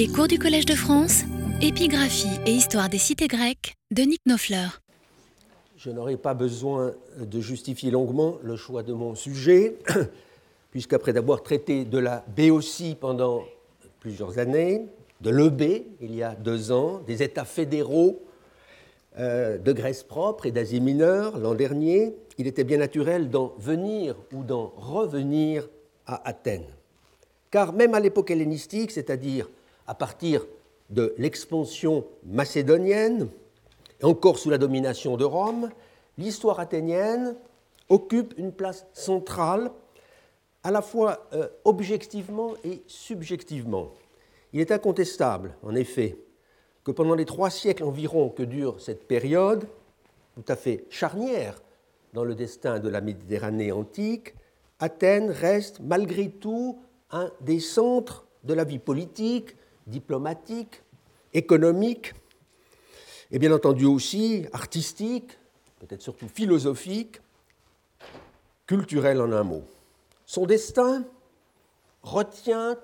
[0.00, 1.24] Les cours du Collège de France,
[1.60, 4.80] épigraphie et histoire des cités grecques de Nick Nofleur.
[5.76, 9.76] Je n'aurai pas besoin de justifier longuement le choix de mon sujet,
[10.70, 13.42] puisqu'après d'avoir traité de la Béotie pendant
[13.98, 14.86] plusieurs années,
[15.20, 18.22] de l'EB il y a deux ans, des États fédéraux
[19.18, 24.16] euh, de Grèce propre et d'Asie mineure l'an dernier, il était bien naturel d'en venir
[24.32, 25.68] ou d'en revenir
[26.06, 26.72] à Athènes.
[27.50, 29.50] Car même à l'époque hellénistique, c'est-à-dire
[29.90, 30.46] à partir
[30.88, 33.28] de l'expansion macédonienne,
[34.04, 35.68] encore sous la domination de Rome,
[36.16, 37.34] l'histoire athénienne
[37.88, 39.72] occupe une place centrale
[40.62, 43.90] à la fois euh, objectivement et subjectivement.
[44.52, 46.16] Il est incontestable, en effet,
[46.84, 49.66] que pendant les trois siècles environ que dure cette période,
[50.36, 51.60] tout à fait charnière
[52.12, 54.36] dans le destin de la Méditerranée antique,
[54.78, 56.78] Athènes reste malgré tout
[57.10, 59.56] un des centres de la vie politique,
[59.90, 60.82] diplomatique,
[61.34, 62.14] économique,
[63.30, 65.38] et bien entendu aussi artistique,
[65.78, 67.20] peut-être surtout philosophique,
[68.66, 69.62] culturel en un mot.
[70.26, 71.04] Son destin
[72.02, 72.76] retient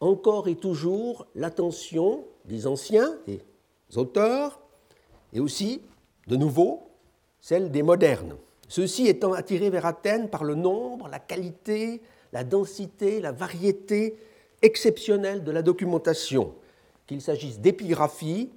[0.00, 3.40] encore et toujours l'attention des anciens, des
[3.96, 4.60] auteurs,
[5.32, 5.80] et aussi,
[6.26, 6.90] de nouveau,
[7.40, 8.36] celle des modernes.
[8.68, 12.00] Ceux-ci étant attirés vers Athènes par le nombre, la qualité,
[12.32, 14.16] la densité, la variété
[14.62, 16.54] exceptionnelle de la documentation,
[17.06, 18.50] qu'il s'agisse d'épigraphie,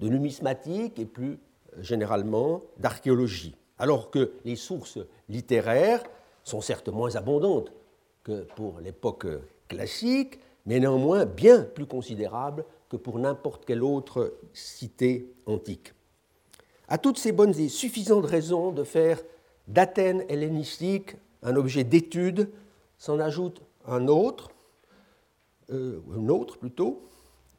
[0.00, 1.38] de numismatique et plus
[1.80, 3.56] généralement d'archéologie.
[3.78, 6.02] Alors que les sources littéraires
[6.42, 7.72] sont certes moins abondantes
[8.22, 9.26] que pour l'époque
[9.68, 15.92] classique, mais néanmoins bien plus considérable que pour n'importe quelle autre cité antique.
[16.88, 19.20] À toutes ces bonnes et suffisantes raisons de faire
[19.68, 22.48] d'Athènes hellénistique un objet d'étude,
[22.98, 24.50] s'en ajoute un autre,
[25.70, 27.08] euh, un autre plutôt,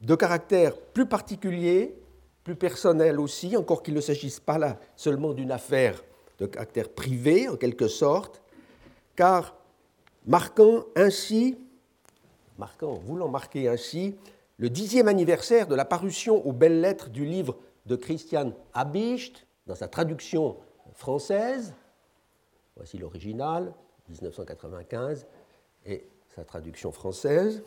[0.02, 1.96] de caractère plus particulier,
[2.44, 6.04] plus personnel aussi, encore qu'il ne s'agisse pas là seulement d'une affaire
[6.38, 8.42] de caractère privé en quelque sorte,
[9.16, 9.56] car
[10.26, 11.58] marquant ainsi
[12.58, 14.16] marquant, voulant marquer ainsi
[14.58, 19.76] le dixième anniversaire de la parution aux belles lettres du livre de Christian Habicht dans
[19.76, 20.58] sa traduction
[20.94, 21.74] française.
[22.76, 23.74] Voici l'original,
[24.10, 25.28] 1995,
[25.86, 27.64] et sa traduction française.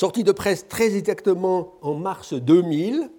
[0.00, 3.10] Sorti de presse très exactement en mars 2000,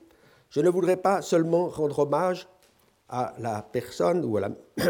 [0.49, 2.47] je ne voudrais pas seulement rendre hommage
[3.07, 4.49] à la personne ou à la,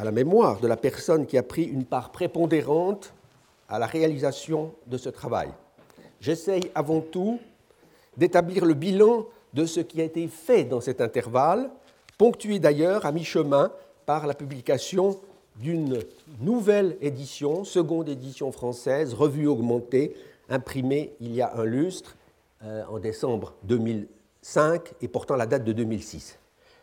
[0.00, 3.14] à la mémoire de la personne qui a pris une part prépondérante
[3.68, 5.50] à la réalisation de ce travail.
[6.20, 7.38] J'essaye avant tout
[8.16, 11.70] d'établir le bilan de ce qui a été fait dans cet intervalle,
[12.18, 13.70] ponctué d'ailleurs à mi-chemin
[14.06, 15.20] par la publication
[15.54, 16.00] d'une
[16.40, 20.16] nouvelle édition, seconde édition française, revue augmentée,
[20.48, 22.16] imprimée il y a un lustre,
[22.62, 26.38] euh, en décembre 2005 et portant la date de 2006.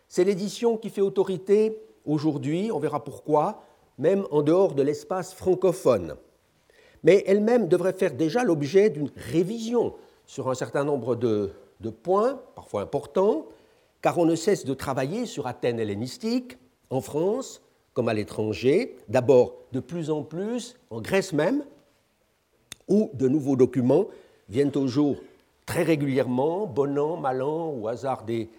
[0.07, 3.63] C'est l'édition qui fait autorité aujourd'hui, on verra pourquoi,
[3.97, 6.15] même en dehors de l'espace francophone
[7.03, 9.93] mais elle-même devrait faire déjà l'objet d'une révision
[10.25, 11.51] sur un certain nombre de,
[12.01, 13.45] points, parfois importants,
[14.01, 16.57] car on ne cesse de travailler sur Athènes hellénistique,
[16.89, 17.61] en France
[17.93, 21.63] comme à l'étranger, d'abord de plus en plus, en Grèce même,
[22.87, 24.07] où de nouveaux documents
[24.49, 25.17] viennent au jour
[25.65, 28.49] très régulièrement, bon an, mal an, au hasard des,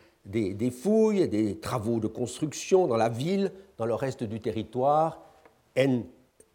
[0.71, 5.21] fouilles, des travaux de construction dans la ville, dans le reste du territoire,
[5.79, 6.03] en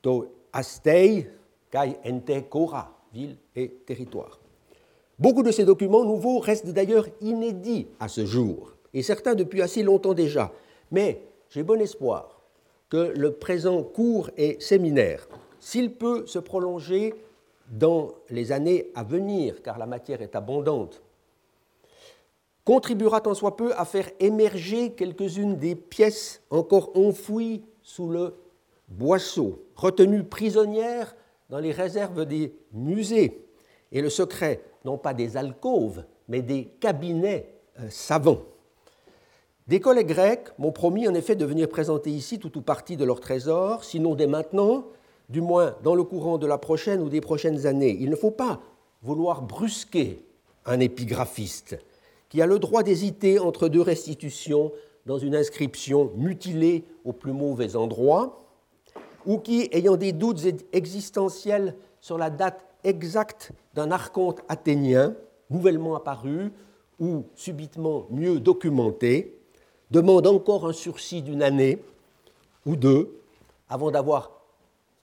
[0.01, 1.27] to astei,
[1.71, 4.39] Kai Ente Kora, ville et territoire.
[5.19, 9.83] Beaucoup de ces documents nouveaux restent d'ailleurs inédits à ce jour, et certains depuis assez
[9.83, 10.51] longtemps déjà.
[10.91, 12.41] Mais j'ai bon espoir
[12.89, 15.27] que le présent cours et séminaire,
[15.59, 17.13] s'il peut se prolonger
[17.69, 21.01] dans les années à venir, car la matière est abondante,
[22.65, 28.35] contribuera tant soit peu à faire émerger quelques-unes des pièces encore enfouies sous le
[28.87, 31.15] boisseau, retenues prisonnières
[31.49, 33.45] dans les réserves des musées
[33.91, 37.49] et le secret non pas des alcôves, mais des cabinets
[37.79, 38.41] euh, savants.
[39.67, 43.05] Des collègues grecs m'ont promis en effet de venir présenter ici tout ou partie de
[43.05, 44.85] leurs trésors, sinon dès maintenant,
[45.29, 47.95] du moins dans le courant de la prochaine ou des prochaines années.
[47.99, 48.59] Il ne faut pas
[49.01, 50.25] vouloir brusquer
[50.65, 51.77] un épigraphiste
[52.29, 54.71] qui a le droit d'hésiter entre deux restitutions
[55.05, 58.43] dans une inscription mutilée au plus mauvais endroit,
[59.25, 65.15] ou qui, ayant des doutes existentiels sur la date exacte d'un archonte athénien,
[65.49, 66.51] nouvellement apparu
[66.99, 69.39] ou subitement mieux documenté,
[69.89, 71.79] demande encore un sursis d'une année
[72.65, 73.19] ou deux
[73.67, 74.38] avant d'avoir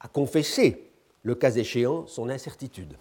[0.00, 0.90] à confesser,
[1.22, 2.96] le cas échéant, son incertitude.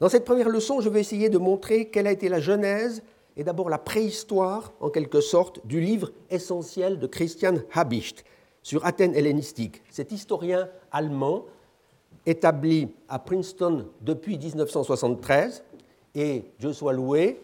[0.00, 3.02] Dans cette première leçon, je vais essayer de montrer quelle a été la genèse
[3.36, 8.24] et d'abord la préhistoire, en quelque sorte, du livre essentiel de Christian Habicht
[8.62, 9.82] sur Athènes hellénistiques.
[9.90, 11.44] Cet historien allemand,
[12.26, 15.62] établi à Princeton depuis 1973,
[16.14, 17.40] et Dieu soit loué,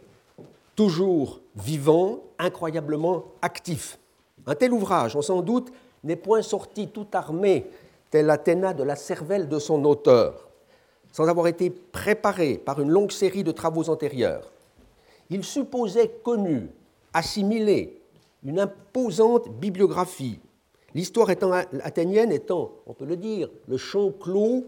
[0.74, 3.98] toujours vivant, incroyablement actif.
[4.46, 5.70] Un tel ouvrage, on s'en doute,
[6.02, 7.66] n'est point sorti tout armé,
[8.12, 10.46] tel Athéna de la cervelle de son auteur,
[11.12, 14.52] sans avoir été préparé par une longue série de travaux antérieurs.
[15.30, 16.68] Il supposait connu,
[17.14, 18.02] assimilé,
[18.44, 20.38] une imposante bibliographie,
[20.94, 24.66] l'histoire athénienne étant, on peut le dire, le champ clos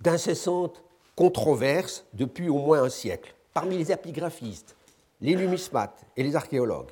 [0.00, 0.82] d'incessantes
[1.14, 4.74] controverses depuis au moins un siècle, parmi les épigraphistes,
[5.20, 6.90] les numismates et les archéologues.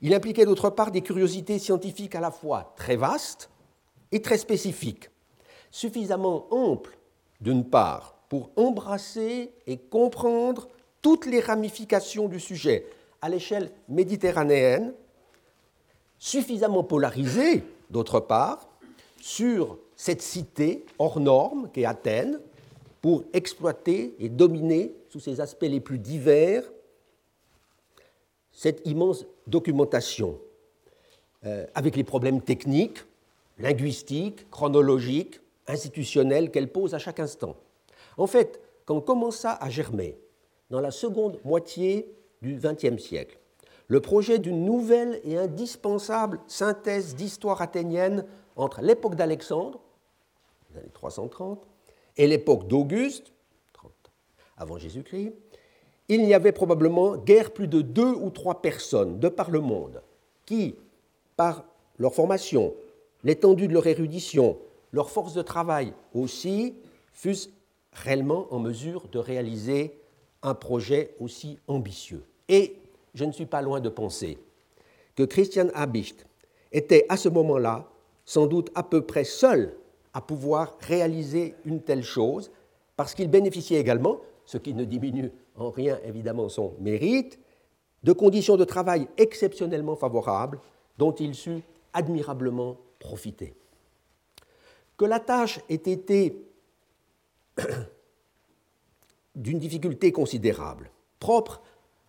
[0.00, 3.48] Il impliquait d'autre part des curiosités scientifiques à la fois très vastes
[4.12, 5.10] et très spécifiques,
[5.70, 6.96] suffisamment amples
[7.40, 10.68] d'une part pour embrasser et comprendre
[11.00, 12.86] toutes les ramifications du sujet
[13.20, 14.94] à l'échelle méditerranéenne,
[16.18, 18.68] suffisamment polarisées d'autre part
[19.20, 22.38] sur cette cité hors norme qu'est Athènes
[23.00, 26.62] pour exploiter et dominer sous ses aspects les plus divers
[28.52, 30.38] cette immense documentation,
[31.44, 32.98] euh, avec les problèmes techniques,
[33.62, 37.56] linguistiques, chronologiques, institutionnels qu'elle pose à chaque instant.
[38.18, 40.18] En fait, quand commença à germer,
[40.68, 42.12] dans la seconde moitié
[42.42, 43.38] du XXe siècle,
[43.86, 48.26] le projet d'une nouvelle et indispensable synthèse d'histoire athénienne
[48.56, 49.80] entre l'époque d'Alexandre,
[50.70, 51.66] les années 330,
[52.16, 53.32] et l'époque d'Auguste,
[54.56, 55.32] avant Jésus-Christ,
[56.08, 60.02] il n'y avait probablement guère plus de deux ou trois personnes de par le monde
[60.46, 60.74] qui,
[61.36, 61.64] par
[61.98, 62.74] leur formation,
[63.24, 64.58] l'étendue de leur érudition,
[64.92, 66.74] leur force de travail aussi,
[67.12, 67.50] fussent
[67.92, 69.98] réellement en mesure de réaliser
[70.42, 72.24] un projet aussi ambitieux.
[72.48, 72.76] Et
[73.14, 74.38] je ne suis pas loin de penser
[75.14, 76.26] que Christian Habicht
[76.72, 77.88] était à ce moment-là
[78.24, 79.74] sans doute à peu près seul
[80.14, 82.50] à pouvoir réaliser une telle chose,
[82.96, 87.38] parce qu'il bénéficiait également, ce qui ne diminue en rien évidemment son mérite,
[88.02, 90.58] de conditions de travail exceptionnellement favorables
[90.98, 93.54] dont il sut admirablement profiter.
[94.96, 96.46] Que la tâche ait été
[99.34, 101.60] d'une difficulté considérable, propre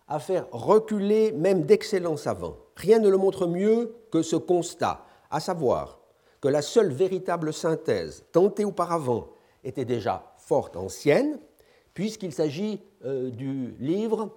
[0.08, 5.40] à faire reculer même d'excellents savants, rien ne le montre mieux que ce constat, à
[5.40, 6.00] savoir
[6.40, 9.28] que la seule véritable synthèse tentée auparavant
[9.64, 11.38] était déjà fort ancienne,
[11.94, 14.30] puisqu'il s'agit euh, du livre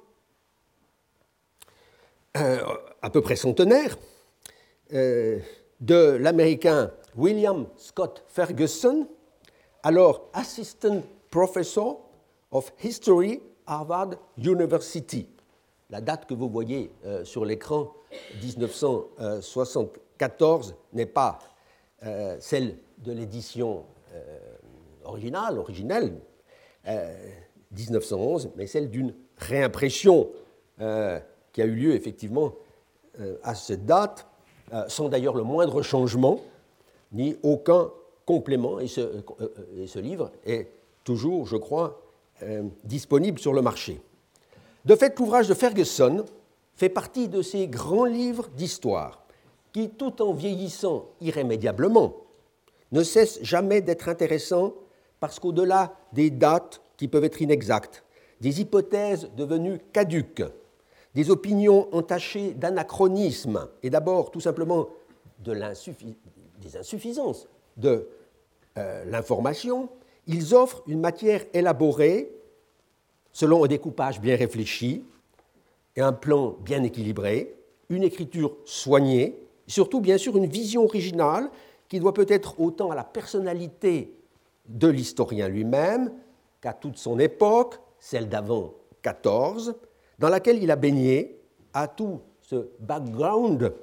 [2.37, 2.59] euh,
[3.01, 3.97] à peu près centenaire
[4.93, 5.39] euh,
[5.79, 9.07] de l'américain William Scott Ferguson,
[9.83, 12.01] alors Assistant Professor
[12.51, 15.29] of History, Harvard University.
[15.89, 16.91] La date que vous voyez
[17.23, 17.93] sur l'écran,
[18.41, 21.39] 1974, n'est pas
[22.05, 23.83] euh, celle de l'édition
[24.13, 24.39] euh,
[25.03, 26.13] originale, originelle,
[27.71, 30.29] 1911, euh, mais celle d'une réimpression
[30.77, 32.53] qui a eu lieu effectivement
[33.41, 34.26] à cette date,
[34.87, 36.41] sans d'ailleurs le moindre changement,
[37.11, 37.89] ni aucun
[38.25, 38.79] complément.
[38.79, 39.23] Et ce,
[39.85, 40.67] ce livre est
[41.03, 42.01] toujours, je crois,
[42.83, 43.99] disponible sur le marché.
[44.85, 46.25] De fait, l'ouvrage de Ferguson
[46.75, 49.23] fait partie de ces grands livres d'histoire
[49.73, 52.13] qui, tout en vieillissant irrémédiablement,
[52.91, 54.73] ne cesse jamais d'être intéressant
[55.19, 58.03] parce qu'au-delà des dates qui peuvent être inexactes,
[58.39, 60.43] des hypothèses devenues caduques,
[61.17, 64.87] des opinions entachées d'anachronisme et d'abord tout simplement
[65.39, 65.51] de
[66.61, 68.07] des insuffisances de
[68.77, 69.89] euh, l'information,
[70.27, 72.31] ils offrent une matière élaborée
[73.31, 75.05] selon un découpage bien réfléchi
[75.95, 77.55] et un plan bien équilibré,
[77.89, 81.49] une écriture soignée surtout, bien sûr, une vision originale
[81.89, 84.13] qui doit peut-être autant à la personnalité
[84.67, 86.11] de l'historien lui-même
[86.61, 89.73] qu'à toute son époque, celle d'avant 14,
[90.19, 91.39] dans laquelle il a baigné,
[91.73, 93.73] à tout ce background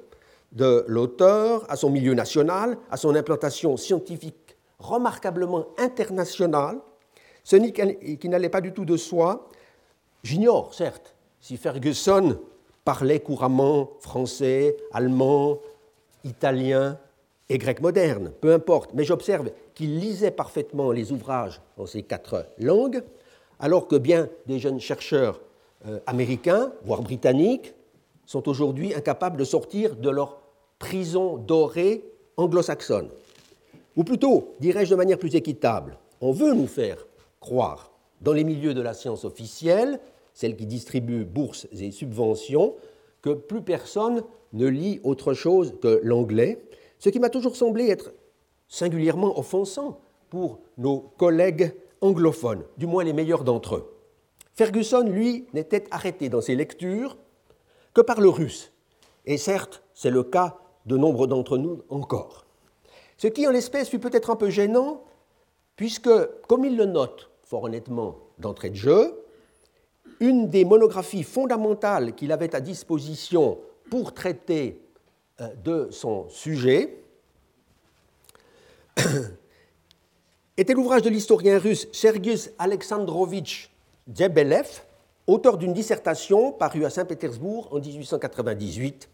[0.51, 6.79] de l'auteur, à son milieu national, à son implantation scientifique remarquablement internationale,
[7.43, 9.49] ce qui n'allait pas du tout de soi.
[10.23, 12.39] J'ignore, certes, si Ferguson
[12.83, 15.59] parlait couramment français, allemand,
[16.23, 16.97] italien
[17.49, 22.47] et grec moderne, peu importe, mais j'observe qu'il lisait parfaitement les ouvrages en ces quatre
[22.57, 23.03] langues,
[23.59, 25.39] alors que bien des jeunes chercheurs
[26.05, 27.73] américains, voire britanniques,
[28.25, 30.41] sont aujourd'hui incapables de sortir de leur
[30.79, 32.03] prison dorée
[32.37, 33.09] anglo-saxonne.
[33.95, 37.05] Ou plutôt, dirais-je de manière plus équitable, on veut nous faire
[37.39, 39.99] croire dans les milieux de la science officielle,
[40.33, 42.75] celle qui distribue bourses et subventions,
[43.21, 44.23] que plus personne
[44.53, 46.61] ne lit autre chose que l'anglais,
[46.99, 48.11] ce qui m'a toujours semblé être
[48.67, 49.99] singulièrement offensant
[50.29, 53.94] pour nos collègues anglophones, du moins les meilleurs d'entre eux.
[54.55, 57.17] Ferguson, lui, n'était arrêté dans ses lectures
[57.93, 58.71] que par le russe,
[59.25, 62.45] et certes, c'est le cas de nombre d'entre nous encore.
[63.17, 65.03] Ce qui, en l'espèce, fut peut-être un peu gênant,
[65.75, 66.09] puisque,
[66.47, 69.23] comme il le note fort honnêtement d'entrée de jeu,
[70.19, 73.59] une des monographies fondamentales qu'il avait à disposition
[73.89, 74.81] pour traiter
[75.41, 77.03] euh, de son sujet
[80.57, 83.74] était l'ouvrage de l'historien russe Sergius Alexandrovitch
[84.13, 84.83] Djebelev,
[85.25, 89.09] auteur d'une dissertation parue à Saint-Pétersbourg en 1898,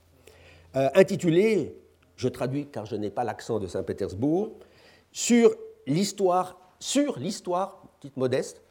[0.75, 1.77] euh, intitulée,
[2.17, 4.51] je traduis car je n'ai pas l'accent de Saint-Pétersbourg,
[5.13, 5.55] sur
[5.87, 8.61] l'histoire, sur l'histoire, petite modeste,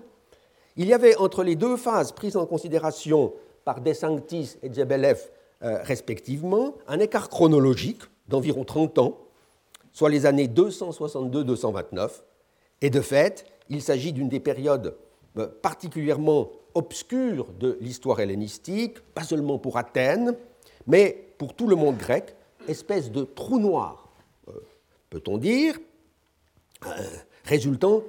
[0.76, 3.34] il y avait entre les deux phases prises en considération
[3.64, 5.30] par De Sanctis et Djebelev
[5.64, 9.18] euh, respectivement, un écart chronologique d'environ 30 ans,
[9.94, 12.10] soit les années 262-229,
[12.82, 14.98] et de fait, il s'agit d'une des périodes
[15.38, 20.36] euh, particulièrement obscures de l'histoire hellénistique, pas seulement pour Athènes,
[20.86, 22.36] mais pour tout le monde grec,
[22.68, 24.10] espèce de trou noir,
[24.48, 24.54] euh,
[25.10, 25.78] peut-on dire,
[27.46, 28.04] résultant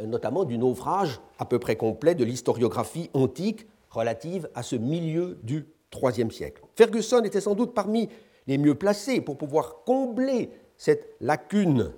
[0.00, 5.66] notamment du naufrage à peu près complet de l'historiographie antique relative à ce milieu du
[5.94, 6.62] IIIe siècle.
[6.76, 8.08] Ferguson était sans doute parmi
[8.46, 11.92] les mieux placés pour pouvoir combler cette lacune,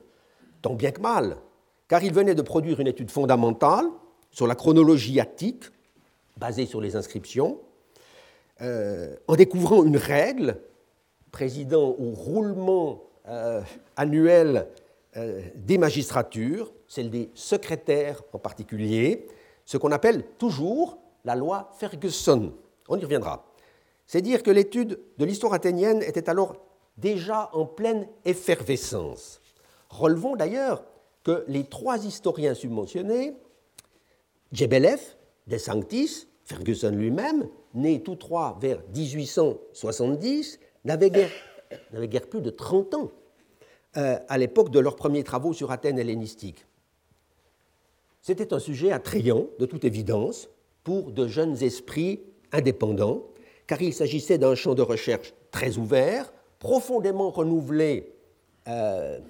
[0.63, 1.37] tant bien que mal,
[1.89, 3.87] car il venait de produire une étude fondamentale
[4.31, 5.65] sur la chronologie attique,
[6.37, 7.59] basée sur les inscriptions,
[8.63, 10.59] euh, en découvrant une règle
[11.31, 13.61] présidant au roulement euh,
[13.97, 14.67] annuel
[15.17, 19.27] euh, des magistratures, celle des secrétaires en particulier,
[19.65, 22.53] ce qu'on appelle toujours la loi Ferguson.
[22.89, 23.47] On y reviendra.
[24.07, 26.57] C'est dire que l'étude de l'histoire athénienne était alors
[26.97, 29.41] déjà en pleine effervescence.
[29.89, 30.85] Relevons d'ailleurs
[31.23, 33.35] que les trois historiens submentionnés,
[34.53, 35.01] Djebelev,
[35.47, 43.11] De Sanctis, Ferguson lui-même, nés tous trois vers 1870, n'avaient guère, plus de 30 ans
[43.97, 46.67] euh, à l'époque de leurs premiers travaux sur Athènes hellénistique.
[48.23, 50.49] C'était un sujet attrayant, de toute évidence,
[50.85, 52.21] pour de jeunes esprits
[52.53, 53.23] indépendants
[53.71, 58.13] car il s'agissait d'un champ de recherche très ouvert, profondément renouvelé
[58.67, 59.21] euh,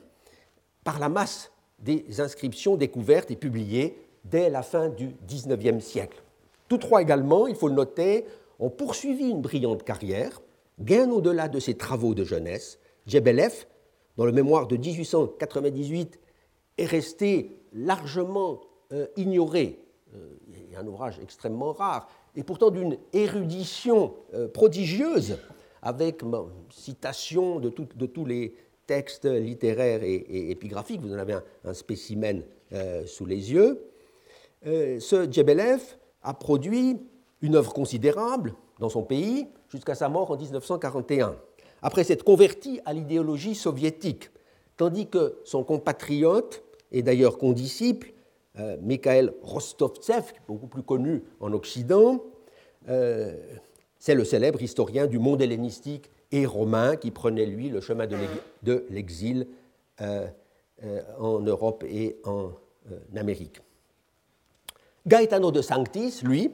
[0.82, 6.22] par la masse des inscriptions découvertes et publiées dès la fin du XIXe siècle.
[6.68, 8.24] Tous trois également, il faut le noter,
[8.58, 10.40] ont poursuivi une brillante carrière,
[10.80, 12.78] bien au-delà de ses travaux de jeunesse.
[13.06, 13.66] Djebelev,
[14.16, 16.18] dans le mémoire de 1898,
[16.78, 18.60] est resté largement
[18.92, 19.78] euh, ignoré.
[20.14, 25.38] Euh, il un ouvrage extrêmement rare, et pourtant d'une érudition euh, prodigieuse,
[25.82, 26.22] avec
[26.70, 28.54] citation de, tous les
[28.86, 33.86] textes littéraires et, épigraphiques, vous en avez un, spécimen euh, sous les yeux,
[34.62, 35.80] ce Djebelev
[36.22, 36.98] a produit
[37.40, 41.36] une œuvre considérable dans son pays jusqu'à sa mort en 1941,
[41.82, 44.30] après s'être converti à l'idéologie soviétique,
[44.76, 48.12] tandis que son compatriote, et d'ailleurs condisciple,
[48.58, 52.24] euh, Mikhail Rostovtsev, beaucoup plus connu en Occident,
[52.88, 53.36] euh,
[53.98, 58.08] c'est le célèbre historien du monde hellénistique et romain qui prenait, lui, le chemin
[58.62, 59.46] de l'exil
[60.00, 60.26] euh,
[61.18, 62.52] en Europe et en
[63.14, 63.60] Amérique.
[65.06, 66.50] Gaetano de Sanctis, lui,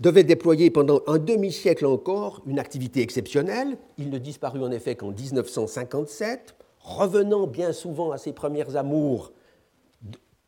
[0.00, 3.76] devait déployer pendant un demi-siècle encore une activité exceptionnelle.
[3.98, 9.32] Il ne disparut en effet qu'en 1957, revenant bien souvent à ses premières amours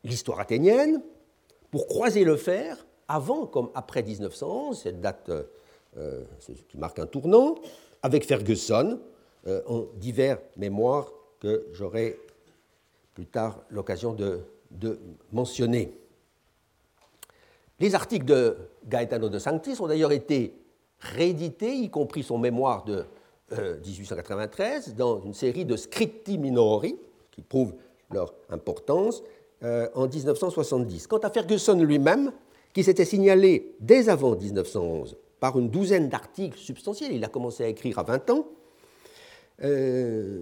[0.03, 1.01] l'histoire athénienne
[1.71, 5.29] pour croiser le fer avant comme après 1911, cette date
[5.97, 6.23] euh,
[6.67, 7.55] qui marque un tournant,
[8.01, 8.99] avec Ferguson,
[9.67, 12.17] en divers mémoires que j'aurai
[13.13, 14.39] plus tard l'occasion de,
[15.31, 15.93] mentionner.
[17.79, 18.55] Les articles de
[18.87, 20.53] Gaetano de Sanctis ont d'ailleurs été
[20.99, 23.05] réédités, y compris son mémoire de
[23.51, 26.95] 1893, dans une série de scripti minori,
[27.31, 27.75] qui prouvent
[28.11, 29.21] leur importance,
[29.61, 31.07] en 1970.
[31.07, 32.31] Quant à Ferguson lui-même,
[32.73, 37.67] qui s'était signalé dès avant 1911 par une douzaine d'articles substantiels, il a commencé à
[37.67, 38.47] écrire à 20 ans,
[39.63, 40.41] euh,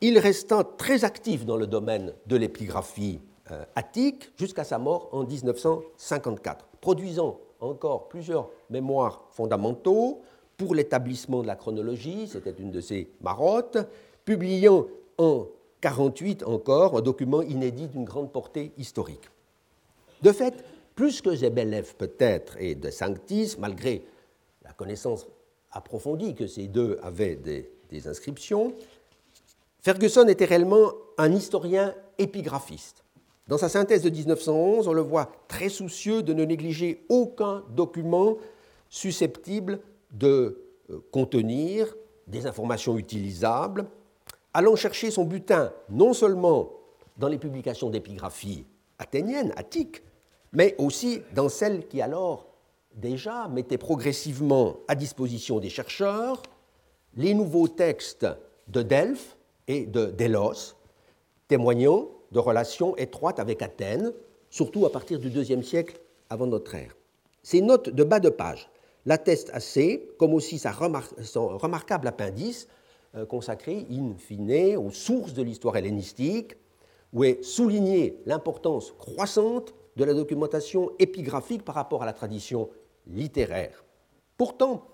[0.00, 3.33] il resta très actif dans le domaine de l'épigraphie euh,
[3.74, 10.22] attique jusqu'à sa mort en 1954, produisant encore plusieurs mémoires fondamentaux
[10.56, 13.78] pour l'établissement de la chronologie, c'était une de ses marottes,
[14.24, 14.86] publiant
[15.18, 15.46] en
[15.84, 19.28] 1948 encore un document inédit d'une grande portée historique.
[20.22, 24.04] De fait, plus que Zebelev peut-être et de Sanctis, malgré
[24.62, 25.26] la connaissance
[25.72, 27.70] approfondie que ces deux avaient des,
[28.08, 28.74] inscriptions,
[29.80, 33.03] Ferguson était réellement un historien épigraphiste.
[33.46, 38.36] Dans sa synthèse de 1911, on le voit très soucieux de ne négliger aucun document
[38.88, 39.80] susceptible
[40.12, 41.94] de euh, contenir
[42.26, 43.86] des informations utilisables,
[44.54, 46.70] allant chercher son butin non seulement
[47.18, 48.64] dans les publications d'épigraphie
[48.98, 50.02] athéniennes, attiques,
[50.52, 52.46] mais aussi dans celles qui alors
[52.94, 56.40] déjà mettaient progressivement à disposition des chercheurs
[57.16, 58.26] les nouveaux textes
[58.68, 59.36] de Delphes
[59.68, 60.74] et de Délos,
[61.48, 64.12] témoignant de relations étroites avec Athènes,
[64.50, 66.96] surtout à partir du IIe siècle avant notre ère.
[67.42, 68.68] Ces notes de bas de page
[69.06, 72.66] l'attestent assez, comme aussi son remarquable appendice
[73.14, 76.56] euh, consacré in fine aux sources de l'histoire hellénistique,
[77.12, 82.68] où est soulignée l'importance croissante de la documentation épigraphique par rapport à la tradition
[83.06, 83.84] littéraire.
[84.36, 84.84] Pourtant,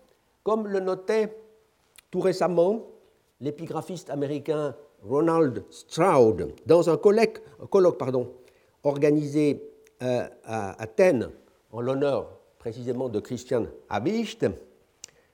[0.42, 1.34] comme le notait
[2.10, 2.86] tout récemment
[3.40, 4.76] l'épigraphiste américain
[5.08, 7.40] Ronald Stroud dans un colloque,
[8.82, 9.62] organisé
[10.02, 11.30] euh, à Athènes
[11.72, 14.46] en l'honneur précisément de Christian Habicht,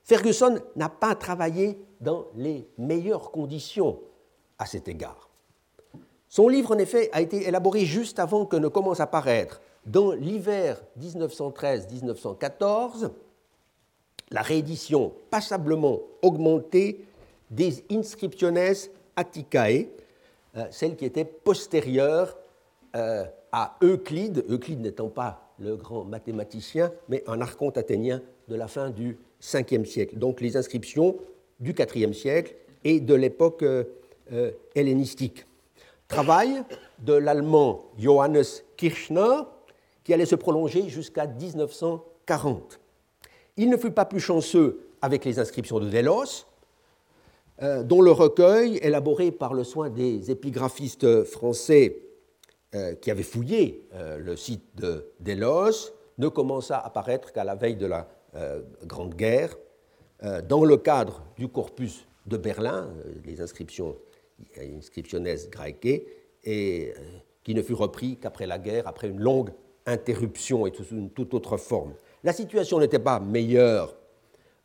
[0.02, 3.98] Ferguson n'a pas travaillé dans les meilleures conditions
[4.58, 5.28] à cet égard.
[6.28, 10.12] Son livre, en effet, a été élaboré juste avant que ne commence à paraître, dans
[10.12, 13.10] l'hiver 1913-1914,
[14.30, 17.04] la réédition passablement augmentée
[17.50, 18.74] des Inscriptiones
[19.16, 19.88] Atticae,
[20.56, 22.36] euh, celle qui était postérieure
[22.94, 28.68] euh, à Euclide, Euclide n'étant pas le grand mathématicien, mais un archonte athénien de la
[28.68, 30.18] fin du 5e siècle.
[30.18, 31.16] Donc les inscriptions
[31.60, 33.84] du 4e siècle et de l'époque euh,
[34.74, 35.46] hellénistique
[36.08, 36.62] travail
[37.00, 38.44] de l'allemand Johannes
[38.76, 39.42] Kirchner,
[40.04, 42.80] qui allait se prolonger jusqu'à 1940.
[43.56, 46.46] Il ne fut pas plus chanceux avec les inscriptions de Delos,
[47.60, 52.02] dont le recueil, élaboré par le soin des épigraphistes français
[52.74, 57.54] euh, qui avaient fouillé euh, le site de Delos, ne commença à apparaître qu'à la
[57.54, 58.08] veille de la
[58.84, 59.56] Grande Guerre,
[60.46, 62.90] dans le cadre du corpus de Berlin,
[63.24, 63.96] les inscriptions
[64.58, 66.04] inscriptiones grecque,
[66.44, 67.00] et euh,
[67.42, 69.50] qui ne fut repris qu'après la guerre, après une longue
[69.84, 71.94] interruption et sous une toute autre forme.
[72.24, 73.94] La situation n'était pas meilleure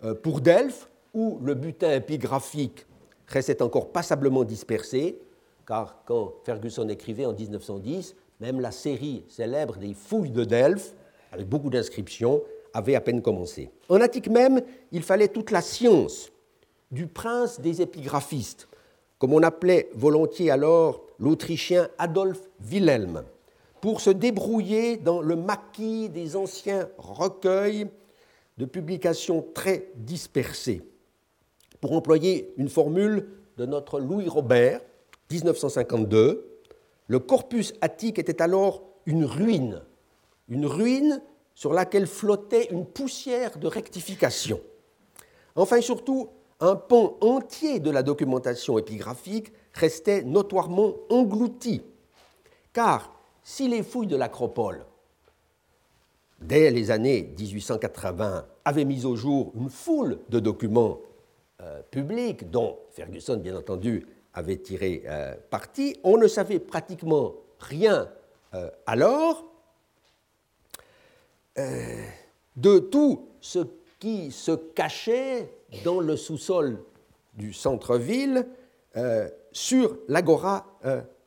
[0.03, 2.85] euh, pour Delphes, où le butin épigraphique
[3.27, 5.19] restait encore passablement dispersé,
[5.67, 10.93] car quand Ferguson écrivait en 1910, même la série célèbre des fouilles de Delphes,
[11.31, 12.41] avec beaucoup d'inscriptions,
[12.73, 13.71] avait à peine commencé.
[13.89, 16.31] En Attique même, il fallait toute la science
[16.91, 18.67] du prince des épigraphistes,
[19.17, 23.23] comme on appelait volontiers alors l'Autrichien Adolf Wilhelm,
[23.79, 27.87] pour se débrouiller dans le maquis des anciens recueils
[28.57, 30.81] de publications très dispersées.
[31.81, 34.81] Pour employer une formule de notre Louis Robert,
[35.31, 36.59] 1952,
[37.07, 39.81] le corpus attique était alors une ruine,
[40.47, 41.21] une ruine
[41.55, 44.61] sur laquelle flottait une poussière de rectification.
[45.55, 51.81] Enfin, surtout, un pan entier de la documentation épigraphique restait notoirement englouti,
[52.73, 54.85] car si les fouilles de l'Acropole,
[56.39, 60.99] dès les années 1880, avaient mis au jour une foule de documents
[61.63, 68.09] euh, publics, dont Ferguson, bien entendu, avait tiré euh, parti, on ne savait pratiquement rien
[68.55, 69.45] euh, alors
[72.55, 73.59] de tout ce
[73.99, 75.51] qui se cachait
[75.83, 76.79] dans le sous-sol
[77.35, 78.47] du centre-ville
[79.51, 80.65] sur l'agora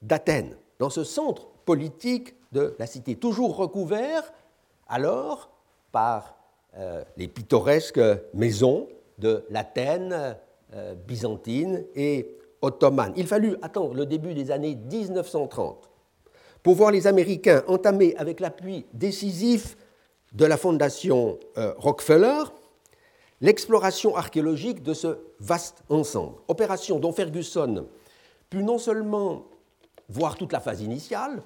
[0.03, 4.33] d'Athènes, dans ce centre politique de la cité, toujours recouvert
[4.89, 5.51] alors
[5.93, 6.37] par
[7.17, 8.01] les pittoresques
[8.33, 10.37] maisons de l'Athènes
[11.07, 13.13] byzantine et ottomane.
[13.17, 15.91] Il fallut attendre le début des années 1930
[16.63, 19.77] pour voir les Américains entamer avec l'appui décisif
[20.33, 22.45] de la fondation Rockefeller
[23.41, 26.37] l'exploration archéologique de ce vaste ensemble.
[26.49, 27.87] Opération dont Ferguson
[28.49, 29.45] put non seulement
[30.09, 31.43] voir toute la phase initiale,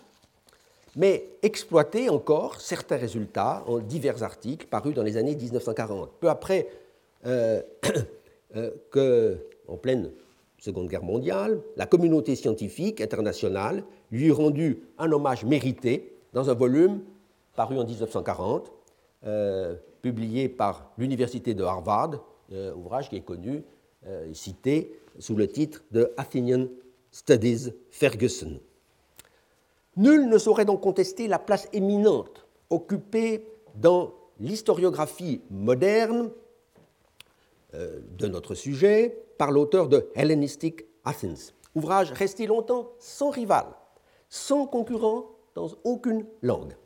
[0.97, 6.11] mais exploiter encore certains résultats en divers articles parus dans les années 1940.
[6.21, 6.69] Peu après
[7.29, 7.61] euh,
[8.57, 9.39] euh, que,
[9.69, 10.11] en pleine
[10.59, 17.03] Seconde Guerre mondiale, la communauté scientifique internationale lui rendu un hommage mérité dans un volume
[17.55, 18.73] paru en 1940,
[19.27, 22.25] euh, publié par l'Université de Harvard,
[22.77, 23.63] ouvrage qui est connu
[24.07, 26.67] et cité sous le titre de Athenian
[27.11, 28.59] Studies Ferguson.
[29.97, 36.48] Nul ne saurait donc contester la place éminente occupée dans l'historiographie moderne euh,
[37.79, 43.67] de notre sujet par l'auteur de Hellenistic Athens, ouvrage resté longtemps sans rival,
[44.29, 46.77] sans concurrent dans aucune langue.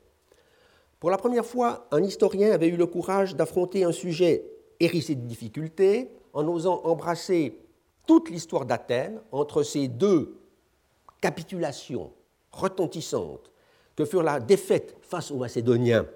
[1.00, 4.44] Pour la première fois, un historien avait eu le courage d'affronter un sujet
[4.80, 7.58] hérissé de difficultés en osant embrasser
[8.06, 10.38] toute l'histoire d'Athènes entre ces deux
[11.20, 12.12] capitulations
[12.52, 13.50] retentissante
[13.96, 16.06] que furent la défaite face aux Macédoniens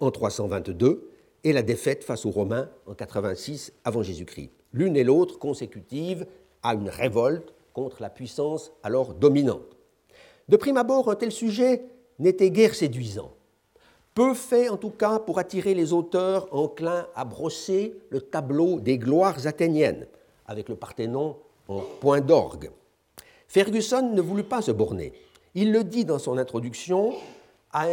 [0.00, 1.11] en 322
[1.44, 6.26] et la défaite face aux Romains en 86 avant Jésus-Christ, l'une et l'autre consécutives
[6.62, 9.76] à une révolte contre la puissance alors dominante.
[10.48, 11.82] De prime abord, un tel sujet
[12.18, 13.32] n'était guère séduisant,
[14.14, 18.98] peu fait en tout cas pour attirer les auteurs enclins à brosser le tableau des
[18.98, 20.06] gloires athéniennes,
[20.46, 21.36] avec le Parthénon
[21.68, 22.70] en point d'orgue.
[23.48, 25.12] Ferguson ne voulut pas se borner.
[25.54, 27.12] Il le dit dans son introduction,
[27.72, 27.86] à,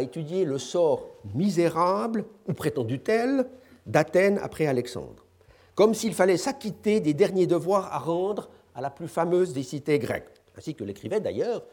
[0.00, 3.46] étudier le sort misérable, ou prétendu tel,
[3.86, 5.24] d'Athènes après Alexandre,
[5.74, 9.98] comme s'il fallait s'acquitter des derniers devoirs à rendre à la plus fameuse des cités
[9.98, 11.64] grecques, ainsi que l'écrivait d'ailleurs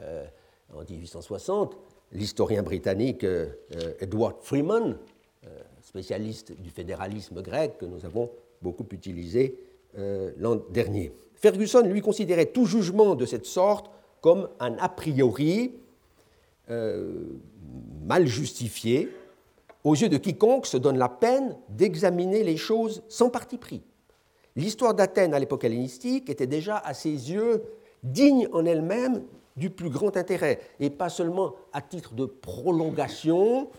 [0.00, 0.24] euh,
[0.74, 1.76] en 1860
[2.12, 3.48] l'historien britannique euh,
[4.00, 4.96] Edward Freeman,
[5.46, 5.48] euh,
[5.82, 8.30] spécialiste du fédéralisme grec que nous avons
[8.62, 9.58] beaucoup utilisé
[10.38, 11.12] l'an dernier.
[11.36, 15.76] Ferguson lui considérait tout jugement de cette sorte comme un a priori
[16.70, 17.24] euh,
[18.06, 19.10] mal justifié
[19.84, 23.82] aux yeux de quiconque se donne la peine d'examiner les choses sans parti pris.
[24.56, 27.62] L'histoire d'Athènes à l'époque hellénistique était déjà à ses yeux
[28.02, 29.22] digne en elle-même
[29.56, 33.70] du plus grand intérêt, et pas seulement à titre de prolongation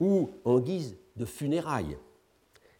[0.00, 1.98] ou en guise de funérailles.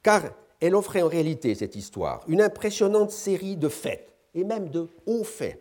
[0.03, 0.23] Car
[0.61, 5.25] elle offrait en réalité, cette histoire, une impressionnante série de faits, et même de hauts
[5.25, 5.61] faits,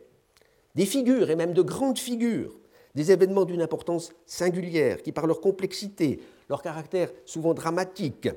[0.76, 2.56] des figures et même de grandes figures,
[2.96, 8.30] des événements d'une importance singulière qui, par leur complexité, leur caractère souvent dramatique,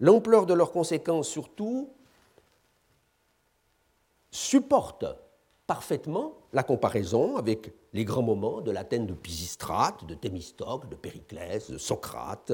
[0.00, 1.90] l'ampleur de leurs conséquences surtout,
[4.30, 5.06] supportent
[5.66, 11.70] parfaitement la comparaison avec les grands moments de l'Athènes de Pisistrate, de Thémistocle, de Périclès,
[11.70, 12.52] de Socrate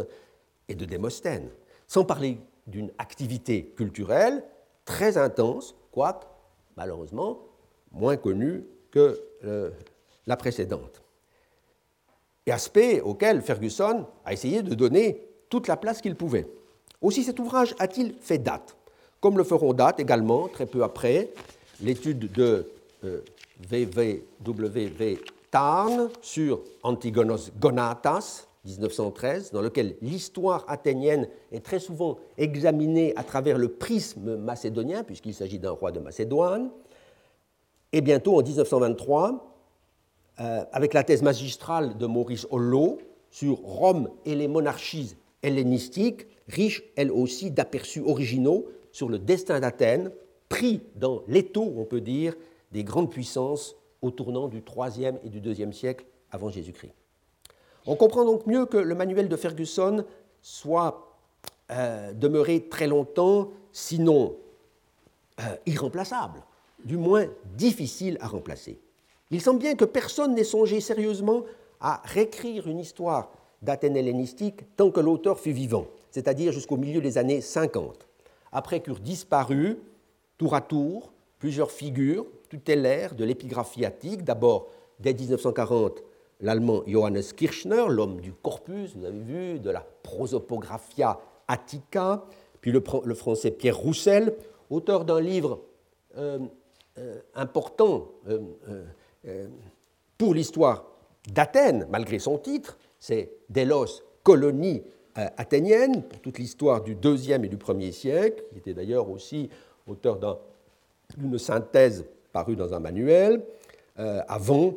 [0.69, 1.51] et de Démosthène,
[1.87, 4.45] sans parler d'une activité culturelle
[4.85, 6.27] très intense, quoique
[6.77, 7.41] malheureusement
[7.93, 9.71] moins connue que euh,
[10.27, 11.03] la précédente.
[12.47, 16.47] Et aspect auquel Ferguson a essayé de donner toute la place qu'il pouvait.
[17.03, 18.77] Aussi cet ouvrage a-t-il fait date,
[19.21, 21.31] comme le feront date également, très peu après,
[21.83, 22.67] l'étude de
[23.05, 23.21] euh,
[25.51, 33.59] Tarn sur Antigonos Gonatas, 1913, dans lequel l'histoire athénienne est très souvent examinée à travers
[33.59, 36.71] le prisme macédonien, puisqu'il s'agit d'un roi de Macédoine,
[37.93, 39.50] et bientôt, en 1923,
[40.39, 42.99] euh, avec la thèse magistrale de Maurice Hollot
[43.31, 50.11] sur Rome et les monarchies hellénistiques, riche elle aussi d'aperçus originaux sur le destin d'Athènes,
[50.49, 52.35] pris dans l'étau, on peut dire,
[52.73, 56.93] des grandes puissances au tournant du IIIe et du IIe siècle avant Jésus-Christ.
[57.87, 60.05] On comprend donc mieux que le manuel de Ferguson
[60.43, 61.17] soit
[61.71, 64.37] euh, demeuré très longtemps, sinon
[65.41, 66.43] euh, irremplaçable,
[66.85, 68.81] du moins difficile à remplacer.
[69.31, 71.45] Il semble bien que personne n'ait songé sérieusement
[71.81, 73.31] à réécrire une histoire
[73.63, 78.07] d'Athènes hellénistique tant que l'auteur fut vivant, c'est-à-dire jusqu'au milieu des années 50,
[78.53, 79.79] après qu'eurent disparu,
[80.39, 86.03] tour à tour, plusieurs figures tutélaires de l'épigraphie attique, d'abord dès 1940
[86.41, 92.25] l'allemand Johannes Kirchner, l'homme du corpus, vous avez vu, de la prosopographia attica,
[92.61, 94.35] puis le, français Pierre Roussel,
[94.71, 95.61] auteur d'un livre
[96.17, 96.39] euh,
[96.99, 98.39] euh, important euh,
[99.27, 99.47] euh,
[100.19, 100.85] pour l'histoire
[101.29, 104.83] d'Athènes, malgré son titre, c'est Delos, colonie
[105.15, 108.45] athénienne, pour toute l'histoire du deuxième et du premier siècle.
[108.53, 109.51] Il était d'ailleurs aussi
[109.87, 110.39] auteur d'un
[111.19, 113.45] d'une synthèse parue dans un manuel,
[113.97, 114.75] avant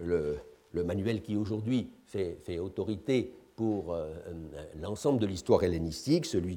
[0.00, 0.38] le,
[0.72, 3.96] manuel qui aujourd'hui fait, fait, autorité pour
[4.80, 6.56] l'ensemble de l'histoire hellénistique, celui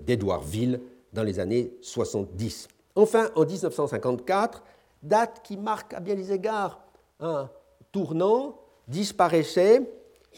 [0.00, 0.80] d'Édouard Ville
[1.14, 2.68] dans les années 70.
[2.96, 4.62] Enfin, en 1954,
[5.04, 6.80] date qui marque à bien des égards
[7.20, 7.48] un
[7.92, 9.82] tournant, disparaissait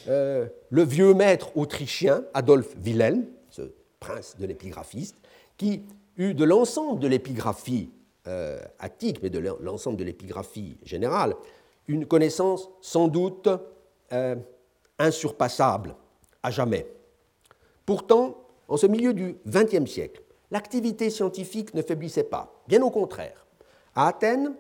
[0.09, 3.63] euh, le vieux maître autrichien Adolf Wilhelm, ce
[3.99, 5.17] prince de l'épigraphiste,
[5.57, 5.83] qui
[6.19, 7.91] eut de l'ensemble de l'épigraphie
[8.27, 11.35] euh, attique, mais de l'ensemble de l'épigraphie générale,
[11.89, 13.49] une connaissance sans doute
[14.13, 14.37] euh,
[14.99, 15.95] insurpassable
[16.43, 16.87] à jamais.
[17.87, 18.37] Pourtant,
[18.69, 23.46] en ce milieu du XXe siècle, l'activité scientifique ne faiblissait pas, bien au contraire.
[23.97, 24.55] À Athènes,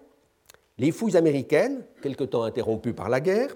[0.79, 3.55] les fouilles américaines, quelque temps interrompues par la guerre,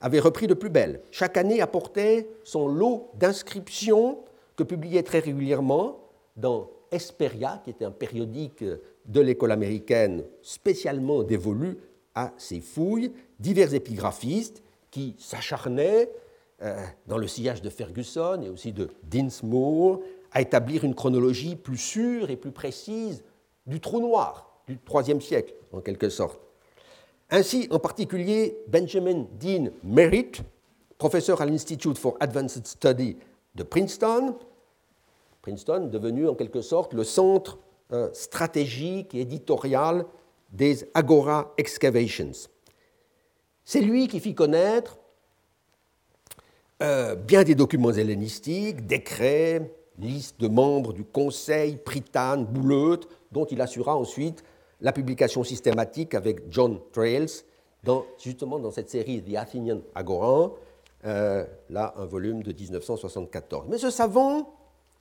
[0.00, 1.00] avaient repris de plus belle.
[1.10, 4.20] Chaque année apportait son lot d'inscriptions
[4.54, 5.98] que publiait très régulièrement
[6.36, 11.78] dans Esperia, qui était un périodique de l'école américaine spécialement dévolu
[12.14, 14.62] à ces fouilles, divers épigraphistes
[14.92, 16.08] qui s'acharnaient,
[16.62, 21.76] euh, dans le sillage de Ferguson et aussi de Dinsmore, à établir une chronologie plus
[21.78, 23.24] sûre et plus précise
[23.66, 26.40] du trou noir du IIIe siècle, en quelque sorte.
[27.30, 30.42] Ainsi, en particulier, Benjamin Dean Merritt,
[30.98, 33.16] professeur à l'Institute for Advanced Study
[33.54, 34.36] de Princeton,
[35.42, 37.58] Princeton devenu en quelque sorte le centre
[37.92, 40.04] euh, stratégique et éditorial
[40.50, 42.48] des Agora Excavations.
[43.64, 44.98] C'est lui qui fit connaître
[46.82, 53.00] euh, bien des documents hellénistiques, décrets, listes de membres du Conseil, Prytane, Bouleut,
[53.32, 54.44] dont il assura ensuite
[54.80, 57.44] la publication systématique avec John Trails,
[57.84, 60.52] dans, justement dans cette série The Athenian Agora,
[61.04, 63.66] euh, là un volume de 1974.
[63.68, 64.54] Mais ce savant,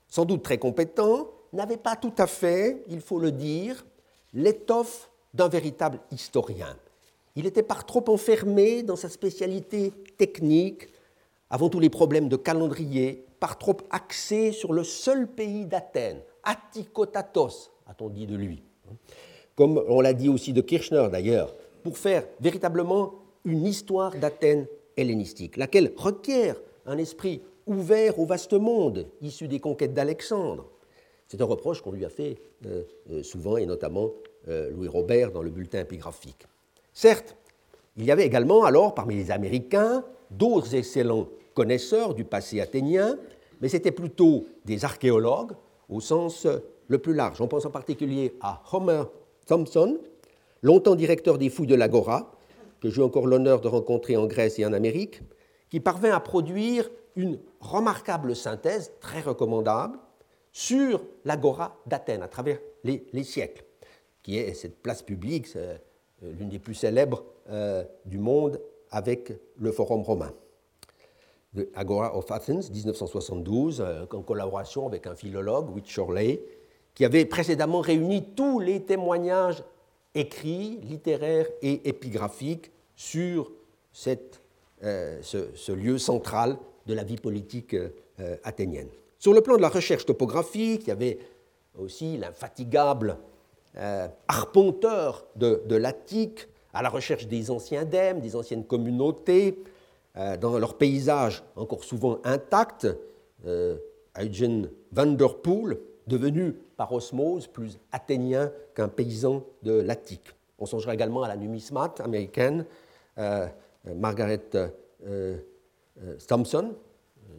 [0.07, 3.85] sans doute très compétent, n'avait pas tout à fait, il faut le dire,
[4.33, 6.77] l'étoffe d'un véritable historien.
[7.35, 10.89] Il était par trop enfermé dans sa spécialité technique,
[11.49, 17.71] avant tous les problèmes de calendrier, par trop axé sur le seul pays d'Athènes, Atikotatos,
[17.87, 18.63] a-t-on dit de lui
[19.55, 23.13] comme on l'a dit aussi de Kirchner d'ailleurs, pour faire véritablement
[23.45, 29.93] une histoire d'Athènes hellénistique, laquelle requiert un esprit ouvert au vaste monde issu des conquêtes
[29.93, 30.65] d'Alexandre.
[31.27, 34.11] C'est un reproche qu'on lui a fait euh, euh, souvent, et notamment
[34.47, 36.45] euh, Louis Robert dans le bulletin épigraphique.
[36.93, 37.35] Certes,
[37.97, 43.17] il y avait également alors parmi les Américains d'autres excellents connaisseurs du passé athénien,
[43.61, 45.53] mais c'était plutôt des archéologues
[45.89, 46.45] au sens
[46.87, 47.41] le plus large.
[47.41, 49.03] On pense en particulier à Homer
[49.45, 49.99] Thompson,
[50.61, 52.31] longtemps directeur des fouilles de l'Agora,
[52.81, 55.21] que j'ai encore l'honneur de rencontrer en Grèce et en Amérique,
[55.69, 59.97] qui parvint à produire une remarquable synthèse, très recommandable,
[60.51, 63.65] sur l'Agora d'Athènes à travers les, siècles,
[64.23, 65.77] qui est cette place publique, euh,
[66.21, 70.31] l'une des plus célèbres euh, du monde avec le Forum romain.
[71.55, 76.41] The Agora of Athens, 1972, euh, en collaboration avec un philologue, Whit Shorley,
[76.95, 79.61] qui avait précédemment réuni tous les témoignages
[80.15, 83.51] écrits, littéraires et épigraphiques sur
[83.91, 84.41] cette,
[84.83, 88.87] euh, ce, lieu central de la vie politique euh, athénienne.
[89.19, 91.19] Sur le plan de la recherche topographique, il y avait
[91.77, 93.17] aussi l'infatigable
[93.75, 95.83] euh, arpenteur de, de
[96.73, 99.59] à la recherche des anciens dèmes, des anciennes communautés,
[100.39, 102.87] dans leurs paysages encore souvent intacts.
[104.17, 105.77] Eugen van der Poel,
[106.07, 110.35] devenu par osmose plus athénien qu'un paysan de l'Attique.
[110.59, 112.65] On songera également à la numismate américaine,
[113.17, 113.47] euh,
[113.95, 114.67] Margaret euh,
[115.07, 115.37] euh,
[116.27, 116.73] Thompson,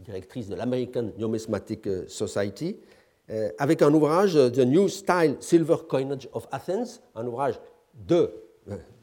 [0.05, 2.77] directrice de l'American Numismatic Society,
[3.59, 7.59] avec un ouvrage The New Style Silver Coinage of Athens, un ouvrage
[7.93, 8.31] de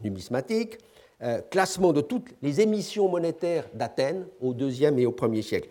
[0.01, 0.77] numismatique,
[1.51, 5.67] classement de toutes les émissions monétaires d'Athènes au deuxième et au premier siècle.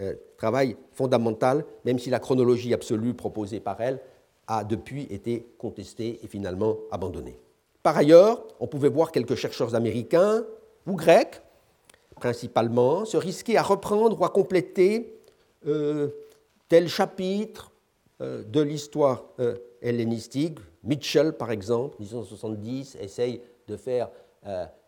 [0.00, 4.00] Euh, travail fondamental, même si la chronologie absolue proposée par elle
[4.48, 7.38] a depuis été contestée et finalement abandonnée.
[7.80, 10.44] Par ailleurs, on pouvait voir quelques chercheurs américains
[10.88, 11.40] ou grecs,
[12.16, 15.14] principalement, se risquer à reprendre ou à compléter
[15.68, 16.08] euh,
[16.68, 17.70] tel chapitre
[18.20, 19.26] euh, de l'histoire
[19.80, 20.58] hellénistique.
[20.82, 24.10] Mitchell, par exemple, 1970, essaye de faire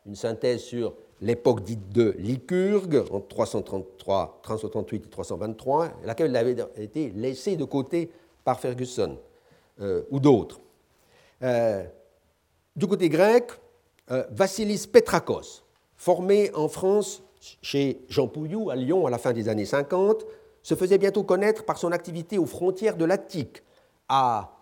[0.05, 7.11] une synthèse sur l'époque dite de Lycurgue, en 333, 338 et 323, laquelle avait été
[7.11, 8.11] laissée de côté
[8.44, 9.18] par Ferguson
[9.81, 10.61] euh, ou d'autres.
[11.42, 11.85] Euh,
[12.74, 13.50] du côté grec,
[14.11, 15.62] euh, Vassilis Petrakos,
[15.96, 17.22] formé en France
[17.62, 20.24] chez Jean Pouillou à Lyon à la fin des années 50,
[20.62, 23.62] se faisait bientôt connaître par son activité aux frontières de l'Attique,
[24.09, 24.52] à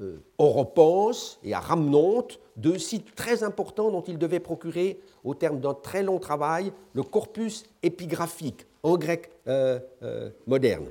[0.00, 5.60] euh, Oropos et à Ramnonte, deux sites très importants dont il devait procurer, au terme
[5.60, 10.86] d'un très long travail, le corpus épigraphique en grec euh, euh, moderne.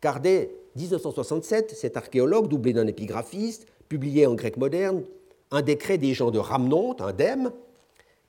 [0.00, 5.02] Car dès 1967, cet archéologue, doublé d'un épigraphiste, publiait en grec moderne
[5.50, 7.50] un décret des gens de Ramnonte, un dème,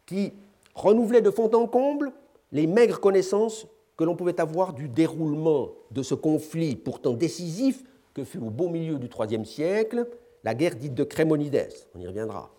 [0.06, 0.34] qui
[0.74, 2.12] renouvelait de fond en comble
[2.52, 3.68] les maigres connaissances
[3.98, 8.70] que l'on pouvait avoir du déroulement de ce conflit pourtant décisif que fut au beau
[8.70, 10.08] milieu du IIIe siècle
[10.44, 11.70] la guerre dite de Crémonides.
[11.96, 12.52] On y reviendra.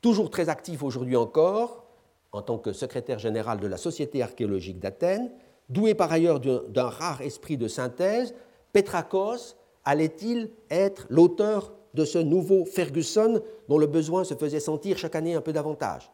[0.00, 1.84] Toujours très actif aujourd'hui encore,
[2.32, 5.30] en tant que secrétaire général de la Société archéologique d'Athènes,
[5.68, 8.34] doué par ailleurs d'un rare esprit de synthèse,
[8.72, 15.16] Petrakos allait-il être l'auteur de ce nouveau Ferguson dont le besoin se faisait sentir chaque
[15.16, 16.10] année un peu davantage?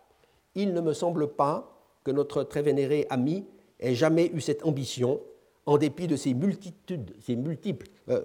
[0.55, 3.47] Il ne me semble pas que notre très vénéré ami
[3.79, 5.21] ait jamais eu cette ambition,
[5.67, 8.23] en dépit de ses, multitudes, ses multiples euh,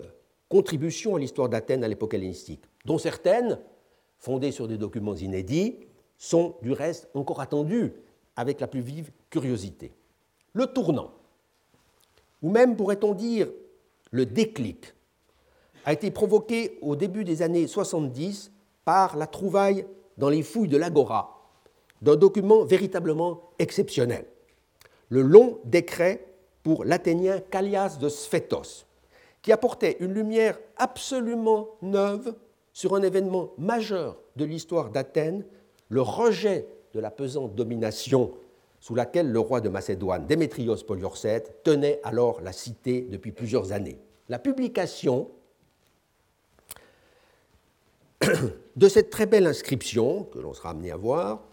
[0.52, 3.58] contributions à l'histoire d'Athènes à l'époque hellénistique, dont certaines,
[4.20, 5.78] fondées sur des documents inédits,
[6.18, 7.94] sont du reste encore attendues
[8.36, 9.94] avec la plus vive curiosité.
[10.52, 11.14] Le tournant,
[12.42, 13.48] ou même pourrait-on dire
[14.12, 14.94] le déclic,
[15.86, 18.52] a été provoqué au début des années 70
[18.84, 19.86] par la trouvaille
[20.18, 21.38] dans les fouilles de l'Agora
[22.02, 24.26] d'un document véritablement exceptionnel,
[25.08, 26.26] le long décret
[26.62, 28.86] pour l'Athénien Callias de Sphétos,
[29.42, 32.36] qui apportait une lumière absolument neuve
[32.74, 35.46] sur un événement majeur de l'histoire d'Athènes,
[35.90, 38.34] le rejet de la pesante domination
[38.80, 44.00] sous laquelle le roi de Macédoine, Démétrios Poliorcète, tenait alors la cité depuis plusieurs années.
[44.28, 45.30] La publication
[48.76, 51.44] de cette très belle inscription, que l'on sera amené à voir,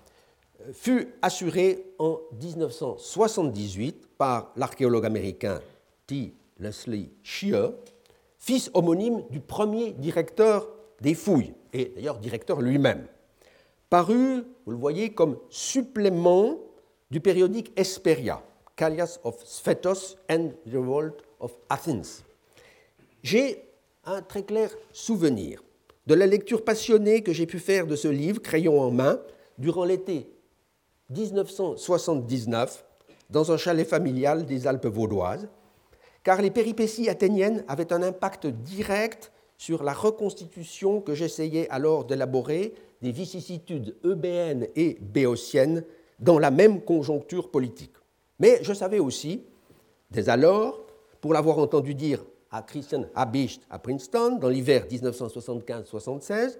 [0.73, 5.61] fut assurée en 1978 par l'archéologue américain
[6.07, 6.33] T.
[6.59, 7.73] Leslie Shear,
[8.39, 10.69] fils homonyme du premier directeur
[11.01, 13.07] des fouilles, et d'ailleurs directeur lui-même,
[13.91, 16.59] paru, vous le voyez, comme supplément
[17.11, 18.43] du périodique Esperia,
[18.77, 22.25] Callias of Sphetos and the Revolt of Athens.
[23.23, 23.65] J'ai
[24.05, 25.63] un très clair souvenir
[26.07, 29.21] de la lecture passionnée que j'ai pu faire de ce livre, crayon en main,
[29.59, 30.31] durant l'été
[31.11, 32.85] 1979,
[33.31, 35.49] dans un chalet familial des Alpes vaudoises,
[36.29, 42.75] car les péripéties athéniennes avaient un impact direct sur la reconstitution que j'essayais alors d'élaborer
[43.01, 45.85] des vicissitudes eubéennes et béotiennes
[46.21, 47.95] dans la même conjoncture politique.
[48.41, 49.43] Mais je savais aussi,
[50.11, 50.85] dès alors,
[51.23, 56.59] pour l'avoir entendu dire à Christian Habicht à Princeton dans l'hiver 1975-76,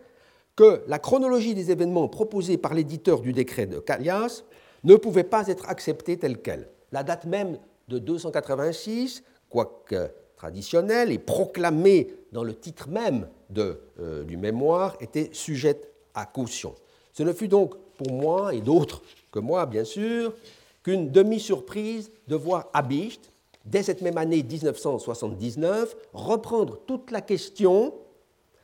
[0.57, 4.45] que la chronologie des événements proposés par l'éditeur du décret de Callias
[4.85, 6.71] ne pouvait pas être acceptée telle qu'elle.
[6.91, 14.37] La date même de 286 quoique traditionnelle et proclamée dans le titre même euh, du
[14.37, 16.75] mémoire, était sujette à caution.
[17.13, 20.35] Ce ne fut donc pour moi, et d'autres que moi bien sûr,
[20.83, 23.33] qu'une demi-surprise de voir Habicht,
[23.65, 27.95] dès cette même année 1979, reprendre toute la question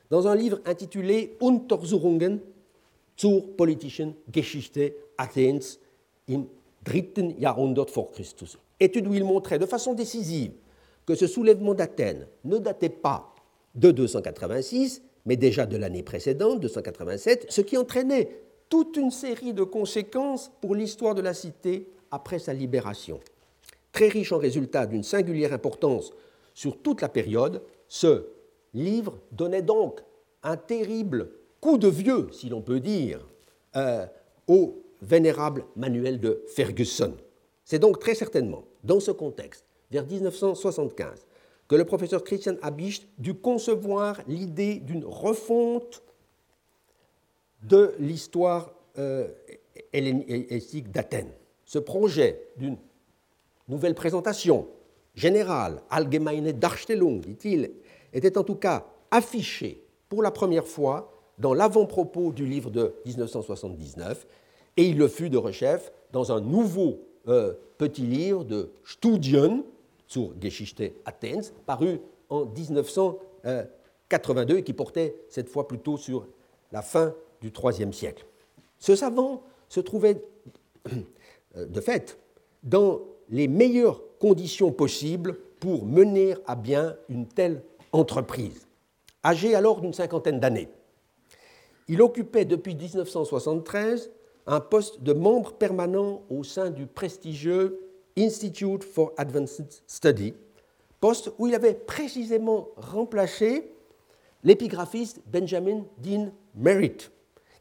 [0.09, 2.39] dans un livre intitulé Untersuchungen
[3.17, 5.79] zur politischen Geschichte Athens
[6.29, 6.45] im
[6.83, 8.57] dritten Jahrhundert vor Christus.
[8.79, 10.51] Étude où il montrait de façon décisive
[11.05, 13.33] que ce soulèvement d'Athènes ne datait pas
[13.75, 19.63] de 286, mais déjà de l'année précédente, 287, ce qui entraînait toute une série de
[19.63, 23.19] conséquences pour l'histoire de la cité après sa libération.
[23.91, 26.11] Très riche en résultats d'une singulière importance
[26.53, 28.27] sur toute la période, ce
[28.73, 30.01] livre donnait donc
[30.43, 33.19] un terrible coup de vieux, si l'on peut dire,
[33.75, 34.05] euh,
[34.47, 37.13] au vénérable manuel de Ferguson.
[37.63, 39.64] C'est donc très certainement dans ce contexte
[39.95, 41.25] vers 1975,
[41.69, 46.03] que le professeur Christian Habicht dut concevoir l'idée d'une refonte
[47.63, 49.27] de l'histoire euh,
[49.93, 51.31] hellénistique d'Athènes.
[51.65, 52.77] Ce projet d'une
[53.69, 54.67] nouvelle présentation
[55.15, 57.71] générale, allgemeine Darstellung, dit-il,
[58.11, 64.27] était en tout cas affiché pour la première fois dans l'avant-propos du livre de 1979,
[64.75, 66.99] et il le fut de rechef dans un nouveau
[67.29, 69.63] euh, petit livre de Studien,
[70.07, 71.99] zur Geschichte Athens, paru
[72.29, 76.27] en 1982 et qui portait cette fois plutôt sur
[76.71, 78.25] la fin du IIIe siècle.
[78.79, 80.23] Ce savant se trouvait
[81.55, 82.17] de fait
[82.63, 88.67] dans les meilleures conditions possibles pour mener à bien une telle entreprise.
[89.23, 90.69] Âgé alors d'une cinquantaine d'années,
[91.87, 94.11] il occupait depuis 1973
[94.47, 97.79] un poste de membre permanent au sein du prestigieux
[98.17, 100.33] Institute for Advanced Study,
[100.99, 103.71] poste où il avait précisément remplacé
[104.43, 107.11] l'épigraphiste Benjamin Dean Merritt,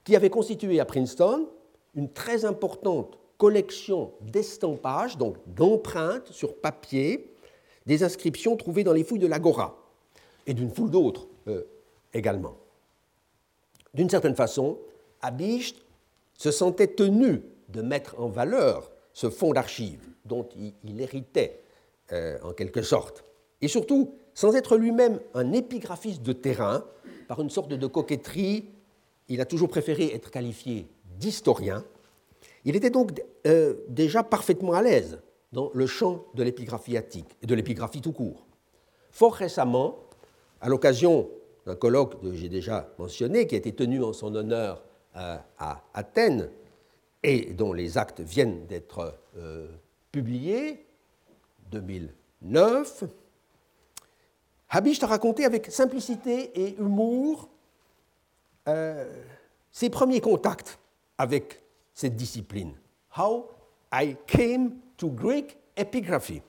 [0.05, 1.49] qui avait constitué à Princeton
[1.95, 7.35] une très importante collection d'estampages, donc d'empreintes sur papier,
[7.87, 9.77] des inscriptions trouvées dans les fouilles de l'Agora,
[10.47, 11.65] et d'une foule d'autres euh,
[12.13, 12.57] également.
[13.93, 14.79] D'une certaine façon,
[15.21, 15.77] Habicht
[16.39, 20.47] se sentait tenu de mettre en valeur ce fonds d'archives dont
[20.85, 21.63] il, héritait
[22.13, 23.25] euh, en quelque sorte,
[23.63, 26.85] et surtout sans être lui-même un épigraphiste de terrain,
[27.29, 28.69] par une sorte de coquetterie,
[29.29, 30.87] il a toujours préféré être qualifié
[31.19, 31.85] d'historien.
[32.65, 35.21] Il était donc euh, déjà parfaitement à l'aise
[35.53, 38.45] dans le champ de l'épigraphie attique et de l'épigraphie tout court.
[39.13, 39.97] Fort récemment,
[40.61, 41.31] à l'occasion
[41.67, 44.83] d'un colloque que j'ai déjà mentionné, qui a été tenu en son honneur
[45.17, 46.51] euh, à Athènes
[47.25, 49.67] et dont les actes viennent d'être euh,
[50.13, 50.87] publiés,
[51.73, 53.05] 2009,
[54.69, 57.49] Habicht a raconté avec simplicité et humour
[58.69, 59.11] euh,
[59.73, 60.79] ses premiers contacts
[61.17, 61.63] avec
[61.95, 62.75] cette discipline.
[63.17, 63.49] How
[63.93, 66.43] I came to Greek epigraphy.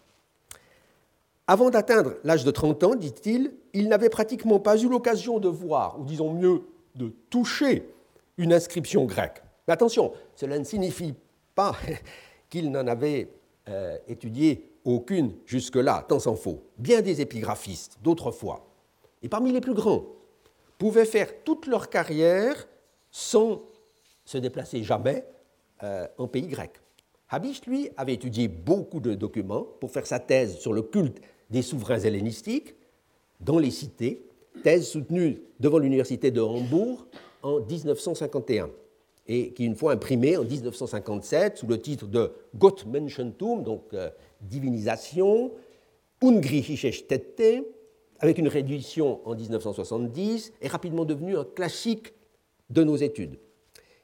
[1.47, 5.99] Avant d'atteindre l'âge de 30 ans, dit-il, il n'avait pratiquement pas eu l'occasion de voir,
[5.99, 6.63] ou disons mieux,
[6.95, 7.87] de toucher
[8.37, 9.41] une inscription grecque.
[9.67, 11.13] Mais attention, cela ne signifie
[11.53, 11.75] pas
[12.49, 13.29] qu'il n'en avait
[13.69, 16.63] euh, étudié aucune jusque-là, tant s'en faut.
[16.77, 18.67] Bien des épigraphistes d'autrefois,
[19.23, 20.05] et parmi les plus grands,
[20.77, 22.67] pouvaient faire toute leur carrière
[23.09, 23.63] sans
[24.25, 25.25] se déplacer jamais
[25.83, 26.71] euh, en pays grec.
[27.29, 31.19] Habicht, lui, avait étudié beaucoup de documents pour faire sa thèse sur le culte
[31.49, 32.75] des souverains hellénistiques
[33.39, 34.25] dans les cités,
[34.63, 37.07] thèse soutenue devant l'université de Hambourg
[37.41, 38.69] en 1951
[39.27, 44.09] et qui, une fois imprimée en 1957 sous le titre de Gottmenschentum, donc euh,
[44.41, 45.51] divinisation,
[46.21, 47.03] Ungriechische
[48.19, 52.13] avec une réédition en 1970, est rapidement devenu un classique
[52.69, 53.37] de nos études.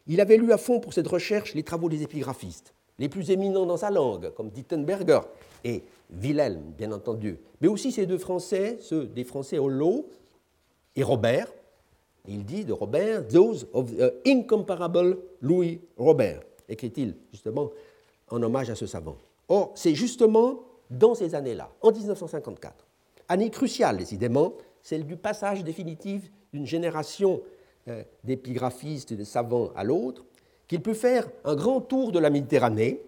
[0.07, 3.65] Il avait lu à fond pour cette recherche les travaux des épigraphistes, les plus éminents
[3.65, 5.21] dans sa langue, comme Dittenberger
[5.63, 10.09] et Wilhelm, bien entendu, mais aussi ces deux Français, ceux des Français Hollo
[10.95, 11.47] et Robert,
[12.27, 17.71] il dit de Robert, Those of the incomparable Louis Robert, écrit-il justement
[18.29, 19.17] en hommage à ce savant.
[19.49, 22.85] Or, c'est justement dans ces années-là, en 1954,
[23.29, 27.41] année cruciale décidément, celle du passage définitif d'une génération
[27.87, 30.25] euh, d'épigraphistes et de savants à l'autre,
[30.67, 33.01] qu'il peut faire un grand tour de la Méditerranée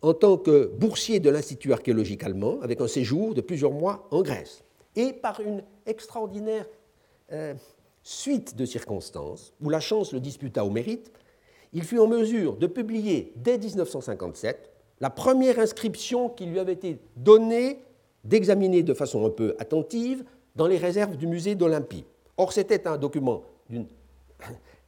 [0.00, 4.22] en tant que boursier de l'Institut archéologique allemand, avec un séjour de plusieurs mois en
[4.22, 4.62] Grèce,
[4.94, 6.66] et par une extraordinaire
[7.32, 7.54] euh,
[8.08, 11.12] suite de circonstances, où la chance le disputa au mérite,
[11.74, 17.00] il fut en mesure de publier dès 1957 la première inscription qui lui avait été
[17.16, 17.82] donnée
[18.24, 20.24] d'examiner de façon un peu attentive
[20.56, 22.06] dans les réserves du musée d'Olympie.
[22.38, 23.42] Or, c'était un document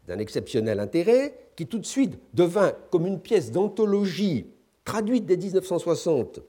[0.09, 4.47] d'un exceptionnel intérêt qui tout de suite devint comme une pièce d'anthologie
[4.87, 6.41] traduite dès 1960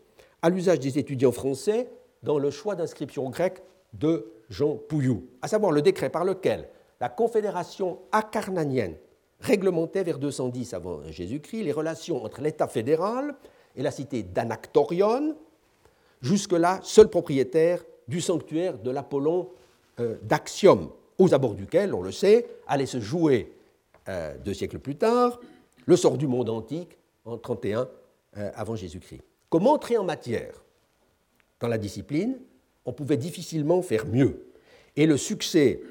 [0.41, 1.89] à l'usage des étudiants français
[2.23, 3.61] dans le choix d'inscription grecque
[3.91, 6.67] de Jean Pouillou, à savoir le décret par lequel
[6.99, 8.95] la Confédération acarnanienne
[9.39, 13.33] réglementait vers 210 avant Jésus-Christ les relations entre l'État fédéral
[13.75, 15.35] et la cité d'Anactorion,
[16.21, 19.49] jusque-là seul propriétaire du sanctuaire de l'Apollon
[19.99, 23.53] euh, d'Axiom, aux abords duquel, on le sait, allait se jouer
[24.09, 25.39] euh, deux siècles plus tard
[25.85, 27.87] le sort du monde antique en 31
[28.37, 29.21] euh, avant Jésus-Christ.
[29.49, 30.63] Comme entrée en matière
[31.59, 32.37] dans la discipline,
[32.85, 34.45] on pouvait difficilement faire mieux.
[34.95, 35.81] Et le succès,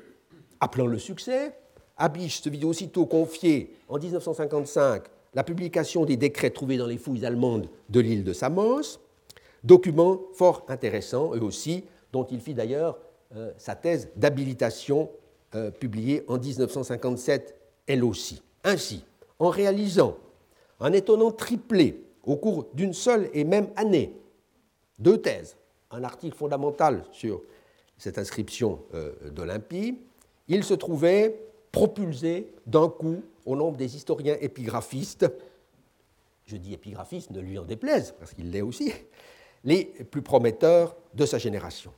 [0.61, 1.55] appelant le succès,
[1.97, 7.25] Habicht se vit aussitôt confier en 1955 la publication des décrets trouvés dans les fouilles
[7.25, 8.99] allemandes de l'île de Samos,
[9.63, 12.99] document fort intéressant, eux aussi, dont il fit d'ailleurs
[13.37, 15.11] euh, sa thèse d'habilitation
[15.55, 17.55] euh, publiée en 1957,
[17.87, 18.43] elle aussi.
[18.65, 19.05] Ainsi,
[19.39, 20.17] en réalisant
[20.81, 24.15] un étonnant triplé au cours d'une seule et même année,
[24.99, 25.57] deux thèses,
[25.91, 27.43] un article fondamental sur
[27.99, 29.99] cette inscription euh, d'Olympie,
[30.49, 31.41] il se trouvait
[31.73, 35.27] propulsé d'un coup au nombre des historiens épigraphistes,
[36.47, 38.93] je dis épigraphistes, ne lui en déplaise, parce qu'il l'est aussi,
[39.65, 41.93] les plus prometteurs de sa génération.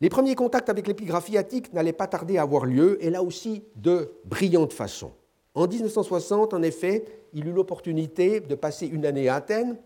[0.00, 3.64] Les premiers contacts avec l'épigraphie attique n'allaient pas tarder à avoir lieu, et là aussi
[3.76, 5.12] de brillante façon.
[5.54, 9.76] En 1960, en effet, il eut l'opportunité de passer une année à Athènes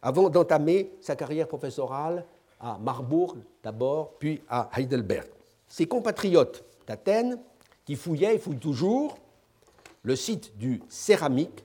[0.00, 2.24] avant d'entamer sa carrière professorale
[2.60, 5.28] à Marbourg d'abord, puis à Heidelberg.
[5.68, 7.38] Ses compatriotes d'Athènes,
[7.84, 9.18] qui fouillaient et fouillent toujours,
[10.02, 11.64] le site du céramique,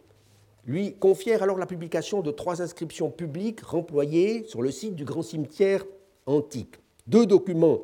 [0.65, 5.21] lui confièrent alors la publication de trois inscriptions publiques remployées sur le site du grand
[5.21, 5.83] cimetière
[6.25, 6.75] antique.
[7.07, 7.79] Deux documents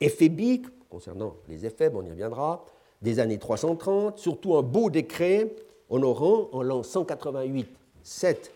[0.00, 2.64] éphébiques, concernant les effets, on y reviendra,
[3.02, 5.54] des années 330, surtout un beau décret
[5.90, 7.68] honorant en l'an 188,
[8.02, 8.52] 7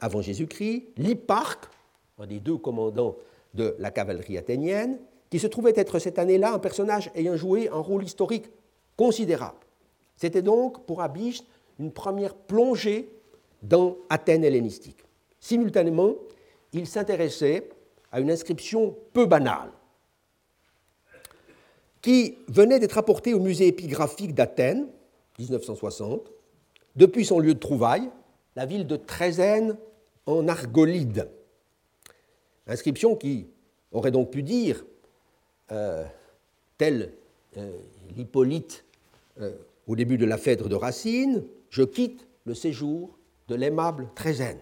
[0.00, 1.66] avant Jésus-Christ, l'Hipparque,
[2.18, 3.16] un des deux commandants
[3.54, 4.98] de la cavalerie athénienne,
[5.30, 8.46] qui se trouvait être cette année-là un personnage ayant joué un rôle historique
[8.96, 9.58] considérable.
[10.16, 11.44] C'était donc pour Abicht
[11.78, 13.08] une première plongée
[13.62, 15.04] dans Athènes hellénistique.
[15.40, 16.14] Simultanément,
[16.72, 17.68] il s'intéressait
[18.12, 19.70] à une inscription peu banale
[22.00, 24.86] qui venait d'être apportée au musée épigraphique d'Athènes,
[25.38, 26.30] 1960,
[26.96, 28.10] depuis son lieu de trouvaille,
[28.56, 29.76] la ville de Trézène
[30.26, 31.28] en Argolide.
[32.66, 33.48] Inscription qui
[33.92, 34.84] aurait donc pu dire,
[35.72, 36.04] euh,
[36.78, 37.12] tel
[37.56, 37.78] euh,
[38.16, 38.84] l'Hippolyte
[39.40, 39.52] euh,
[39.86, 44.58] au début de la Phèdre de Racine, je quitte le séjour de l'aimable Trézène.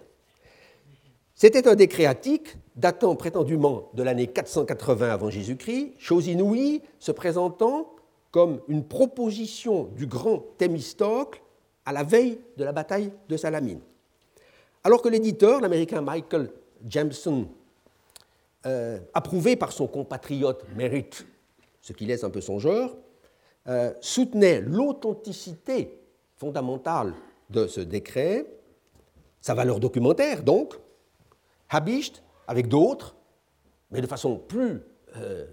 [1.34, 7.94] C'était un décret attique datant prétendument de l'année 480 avant Jésus-Christ, chose inouïe se présentant
[8.30, 11.42] comme une proposition du grand Thémistocle
[11.84, 13.80] à la veille de la bataille de Salamine.
[14.84, 16.50] Alors que l'éditeur, l'américain Michael
[16.86, 17.48] Jameson,
[18.66, 21.26] euh, approuvé par son compatriote Merritt,
[21.80, 22.96] ce qui laisse un peu songeur,
[23.68, 26.00] euh, soutenait l'authenticité
[26.36, 27.14] fondamentale
[27.50, 28.46] de ce décret,
[29.40, 30.74] sa valeur documentaire donc,
[31.70, 33.16] Habicht, avec d'autres,
[33.90, 34.80] mais de façon plus
[35.16, 35.46] euh,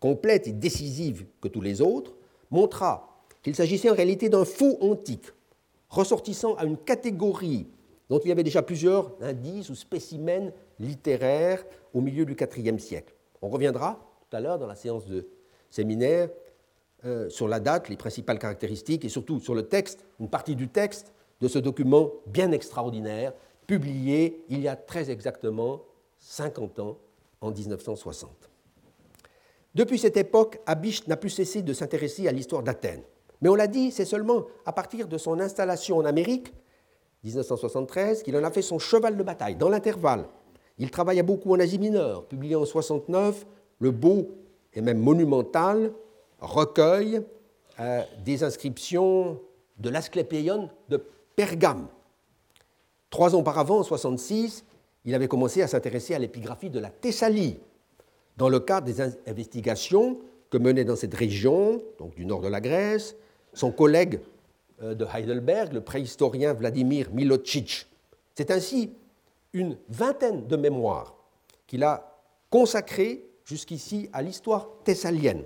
[0.00, 2.14] complète et décisive que tous les autres,
[2.50, 5.26] montra qu'il s'agissait en réalité d'un faux antique,
[5.90, 7.66] ressortissant à une catégorie
[8.08, 11.64] dont il y avait déjà plusieurs indices ou spécimens littéraires
[11.94, 13.14] au milieu du IVe siècle.
[13.42, 13.98] On reviendra
[14.28, 15.28] tout à l'heure dans la séance de
[15.70, 16.28] séminaire
[17.04, 20.68] euh, sur la date, les principales caractéristiques et surtout sur le texte, une partie du
[20.68, 23.32] texte de ce document bien extraordinaire,
[23.66, 25.82] publié il y a très exactement
[26.18, 26.98] 50 ans,
[27.40, 28.30] en 1960.
[29.74, 33.02] Depuis cette époque, Abish n'a plus cessé de s'intéresser à l'histoire d'Athènes.
[33.40, 36.52] Mais on l'a dit, c'est seulement à partir de son installation en Amérique,
[37.22, 39.54] 1973, qu'il en a fait son cheval de bataille.
[39.54, 40.24] Dans l'intervalle,
[40.78, 43.46] il travailla beaucoup en Asie mineure, publié en 69
[43.80, 44.28] le beau
[44.74, 45.92] et même monumental
[46.40, 47.20] recueil
[47.80, 49.40] euh, des inscriptions
[49.78, 51.02] de l'Asclépéion de
[51.36, 51.88] Pergame.
[53.10, 54.64] Trois ans auparavant, en 66,
[55.04, 57.58] il avait commencé à s'intéresser à l'épigraphie de la Thessalie,
[58.36, 60.18] dans le cadre des investigations
[60.50, 63.16] que menait dans cette région, donc du nord de la Grèce,
[63.52, 64.20] son collègue
[64.82, 67.86] euh, de Heidelberg, le préhistorien Vladimir Milocic.
[68.34, 68.92] C'est ainsi
[69.52, 71.14] une vingtaine de mémoires
[71.66, 75.44] qu'il a consacrées jusqu'ici à l'histoire thessalienne.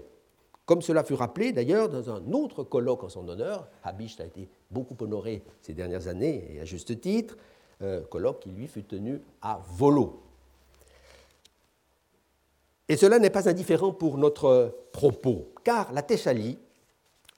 [0.64, 4.48] Comme cela fut rappelé d'ailleurs dans un autre colloque en son honneur, Habicht a été
[4.70, 7.36] beaucoup honoré ces dernières années et à juste titre,
[7.82, 10.22] euh, colloque qui lui fut tenu à Volo.
[12.88, 16.58] Et cela n'est pas indifférent pour notre propos, car la Thessalie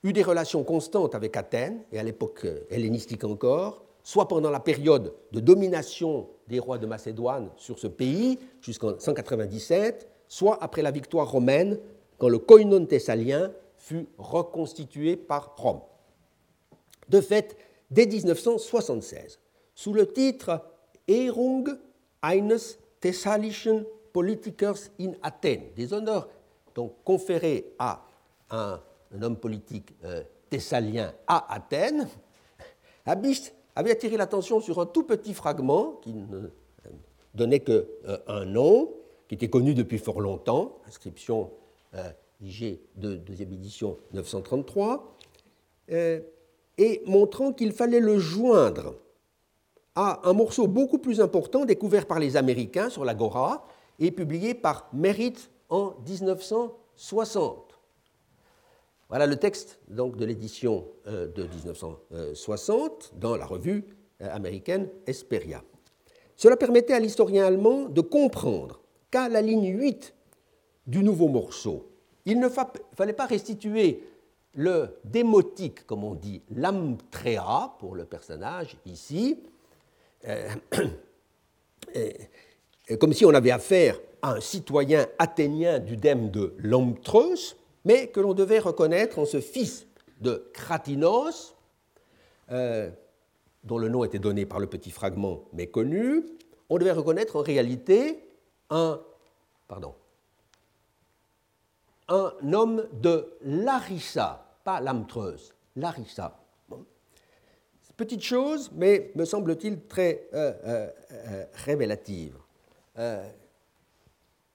[0.02, 5.14] eut des relations constantes avec Athènes, et à l'époque hellénistique encore, soit pendant la période
[5.32, 11.28] de domination des rois de Macédoine sur ce pays, jusqu'en 197, soit après la victoire
[11.28, 11.80] romaine,
[12.18, 15.80] quand le koinon thessalien fut reconstitué par Rome.
[17.08, 17.56] De fait,
[17.90, 19.40] dès 1976,
[19.74, 20.62] sous le titre
[21.08, 21.66] Ehrung
[22.22, 22.58] eines
[23.00, 26.28] Thessalischen Politikers in Athènes, des honneurs
[26.74, 28.06] donc conférés à
[28.50, 28.80] un,
[29.20, 32.08] homme politique euh, thessalien à Athènes,
[33.76, 36.50] avait attiré l'attention sur un tout petit fragment qui ne
[37.34, 37.82] donnait qu'un
[38.28, 38.92] euh, nom,
[39.28, 41.50] qui était connu depuis fort longtemps, inscription
[41.94, 42.10] euh,
[42.40, 45.16] IG de deuxième édition 933,
[46.78, 48.94] et montrant qu'il fallait le joindre
[49.94, 53.66] à un morceau beaucoup plus important découvert par les Américains sur l'Agora
[53.98, 57.63] et publié par Merritt en 1960.
[59.14, 63.84] Voilà le texte donc, de l'édition euh, de 1960 dans la revue
[64.20, 65.62] euh, américaine Esperia.
[66.34, 68.80] Cela permettait à l'historien allemand de comprendre
[69.12, 70.12] qu'à la ligne 8
[70.88, 71.92] du nouveau morceau,
[72.24, 74.02] il ne fallait pas restituer
[74.56, 79.38] le démotique, comme on dit, l'amtrea pour le personnage ici,
[80.26, 80.48] euh,
[82.98, 87.54] comme si on avait affaire à un citoyen athénien du dème de Lamptreus,
[87.84, 89.86] mais que l'on devait reconnaître en ce fils
[90.20, 91.54] de Kratinos,
[92.50, 92.90] euh,
[93.62, 96.24] dont le nom était donné par le petit fragment méconnu,
[96.70, 98.26] on devait reconnaître en réalité
[98.70, 99.00] un,
[99.68, 99.94] pardon,
[102.08, 106.40] un homme de Larissa, pas Lamtreuse, Larissa.
[107.96, 110.52] Petite chose, mais me semble-t-il très euh,
[111.12, 112.36] euh, révélative.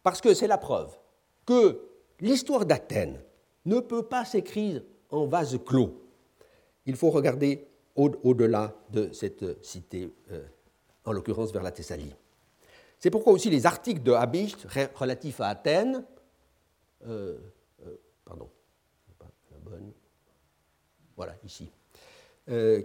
[0.04, 0.98] parce que c'est la preuve
[1.46, 1.89] que
[2.22, 3.20] l'histoire d'Athènes
[3.66, 6.02] ne peut pas s'écrire en vase clos.
[6.86, 10.46] Il faut regarder au-delà de cette cité, euh,
[11.06, 12.16] en l'occurrence vers la Thessalie.
[12.98, 16.04] C'est pourquoi aussi les articles de Habicht relatifs à Athènes,
[17.06, 17.38] euh,
[17.86, 18.50] euh, pardon,
[19.52, 19.92] la bonne,
[21.16, 21.72] voilà, ici,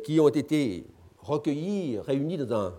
[0.05, 0.87] qui ont été
[1.19, 2.75] recueillis, réunis dans un,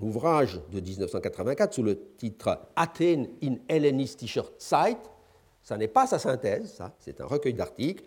[0.00, 4.96] ouvrage de 1984 sous le titre Athènes in Hellenistischer Zeit.
[5.66, 8.04] Ça n'est pas sa synthèse, ça, c'est un recueil d'articles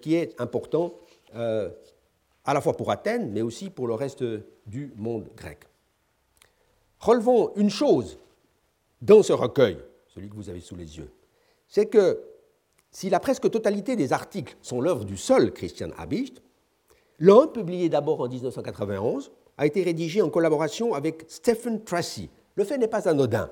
[0.00, 0.94] qui est important
[1.34, 4.22] à la fois pour Athènes, mais aussi pour le reste
[4.68, 5.64] du monde grec.
[7.00, 8.20] Relevons une chose
[9.00, 9.78] dans ce recueil,
[10.14, 11.10] celui que vous avez sous les yeux,
[11.66, 12.22] c'est que
[12.92, 16.40] si la presque totalité des articles sont l'œuvre du seul Christian Habicht,
[17.18, 22.30] l'un, publié d'abord en 1991, a été rédigé en collaboration avec Stephen Tracy.
[22.54, 23.50] Le fait n'est pas anodin,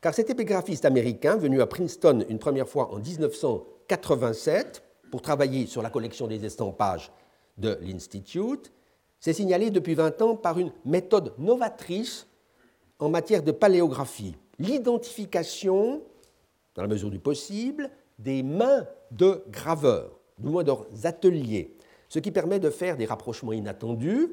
[0.00, 5.82] car cet épigraphiste américain, venu à Princeton une première fois en 1987 pour travailler sur
[5.82, 7.10] la collection des estampages
[7.56, 8.72] de l'Institute,
[9.20, 12.26] s'est signalé depuis 20 ans par une méthode novatrice
[12.98, 16.02] en matière de paléographie, l'identification,
[16.74, 21.76] dans la mesure du possible, des mains de graveurs, du moins leurs ateliers,
[22.08, 24.30] ce qui permet de faire des rapprochements inattendus,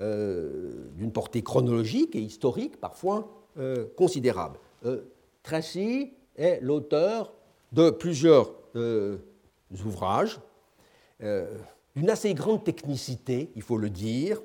[0.00, 3.28] euh, d'une portée chronologique et historique parfois
[3.58, 4.58] euh, considérable.
[4.84, 5.02] Euh,
[5.42, 7.32] Tracy est l'auteur
[7.72, 8.52] de plusieurs
[9.84, 10.40] ouvrages.
[11.20, 14.40] D'une assez grande technicité, il faut le dire,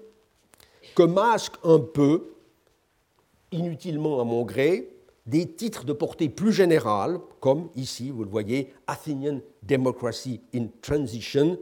[0.96, 2.34] que masque un peu,
[3.52, 8.74] inutilement à mon gré, des titres de portée plus générale, comme ici, vous le voyez,
[8.88, 11.60] Athenian Democracy in Transition,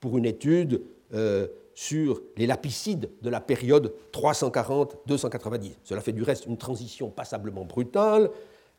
[0.00, 0.82] pour une étude
[1.14, 5.72] euh, sur les lapicides de la période 340-290.
[5.84, 8.30] Cela fait du reste une transition passablement brutale,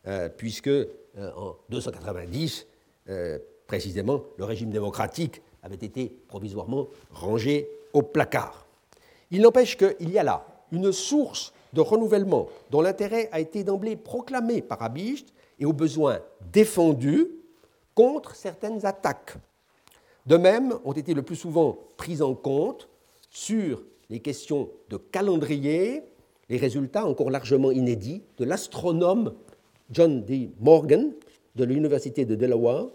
[0.08, 2.68] euh, puisque euh, en 290,
[3.68, 8.66] précisément, le régime démocratique avait été provisoirement rangé au placard.
[9.32, 13.96] Il n'empêche qu'il y a là une source de renouvellement dont l'intérêt a été d'emblée
[13.96, 16.20] proclamé par Abicht et au besoin
[16.52, 17.28] défendu
[17.96, 19.36] contre certaines attaques.
[20.26, 22.87] De même, ont été le plus souvent prises en compte
[23.30, 26.04] sur les questions de calendrier
[26.50, 29.34] les résultats encore largement inédits de l'astronome
[29.92, 30.52] John D.
[30.60, 31.14] Morgan
[31.56, 32.88] de l'Université de Delaware,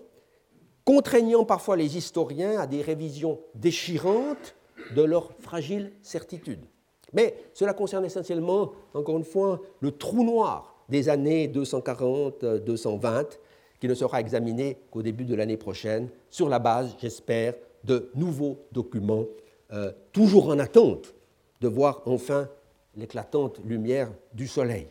[0.85, 4.55] contraignant parfois les historiens à des révisions déchirantes
[4.95, 6.65] de leurs fragiles certitudes.
[7.13, 13.39] Mais cela concerne essentiellement, encore une fois, le trou noir des années 240-220,
[13.81, 17.55] qui ne sera examiné qu'au début de l'année prochaine, sur la base, j'espère,
[17.85, 19.25] de nouveaux documents,
[19.73, 21.15] euh, toujours en attente
[21.63, 22.47] de voir enfin
[22.95, 24.87] l'éclatante lumière du soleil.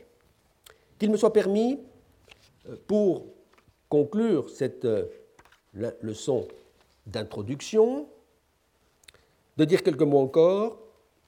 [0.97, 1.79] Qu'il me soit permis,
[2.67, 3.27] euh, pour
[3.89, 5.05] conclure cette euh,
[6.01, 6.47] leçon
[7.05, 8.07] d'introduction,
[9.57, 10.79] de dire quelques mots encore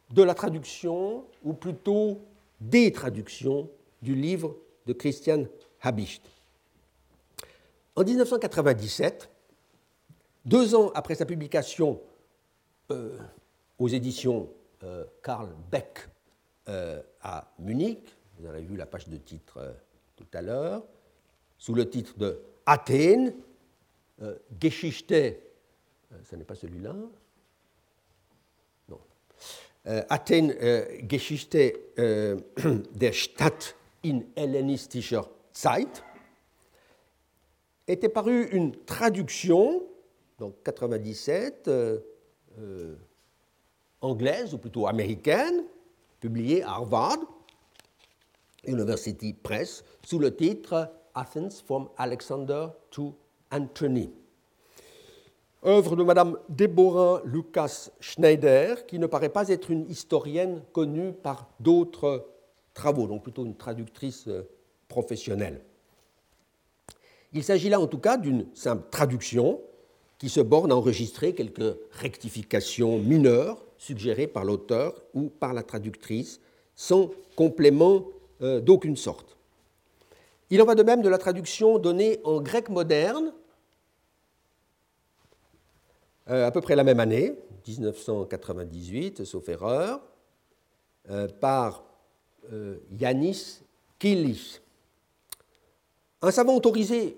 [0.09, 2.21] de la traduction, ou plutôt
[2.59, 3.69] des traductions,
[4.01, 4.55] du livre
[4.87, 5.45] de Christian
[5.81, 6.23] Habicht.
[7.95, 9.29] En 1997,
[10.43, 12.01] deux ans après sa publication
[13.83, 14.49] aux éditions
[14.83, 16.07] euh, Karl Beck
[16.69, 19.75] euh, à Munich, vous avez vu la page de titre
[20.15, 20.85] tout à l'heure,
[21.57, 23.33] sous le titre de Athènes,
[24.21, 25.33] euh, Geschichte, euh,
[26.23, 26.95] ce n'est pas celui-là,
[28.87, 29.01] non,
[29.87, 30.55] euh, Athen
[31.09, 33.75] Geschichte der Stadt
[34.05, 36.05] in hellenistischer Zeit,
[37.85, 39.83] était parue une traduction,
[40.39, 41.69] donc 97,
[44.03, 45.63] anglaise ou plutôt américaine,
[46.19, 47.19] publiée à Harvard
[48.67, 53.15] University Press, sous le titre Athens from Alexander to
[53.51, 54.11] Anthony.
[55.65, 61.49] Œuvre de Madame Deborah Lucas Schneider, qui ne paraît pas être une historienne connue par
[61.59, 62.27] d'autres
[62.73, 64.43] travaux, donc plutôt une traductrice euh,
[64.89, 65.61] professionnelle.
[67.31, 69.61] Il s'agit là en tout cas d'une simple traduction
[70.17, 76.39] qui se borne à enregistrer quelques rectifications mineures suggérées par l'auteur ou par la traductrice,
[76.73, 78.05] sans complément
[78.41, 79.35] euh, d'aucune sorte.
[80.49, 83.33] Il en va de même de la traduction donnée en grec moderne
[86.29, 87.35] euh, à peu près la même année,
[87.67, 89.99] 1998, sauf erreur,
[91.09, 91.83] euh, par
[92.91, 93.61] Yanis
[93.99, 94.59] Kilis.
[96.21, 97.17] Un savant autorisé,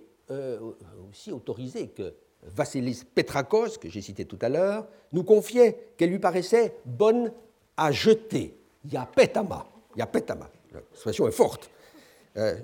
[1.09, 2.13] aussi autorisé que
[2.45, 7.31] Vassilis Petrakos, que j'ai cité tout à l'heure, nous confiait qu'elle lui paraissait bonne
[7.77, 8.57] à jeter.
[8.91, 9.65] Yapetama,
[9.95, 11.69] yapetama, l'expression est forte.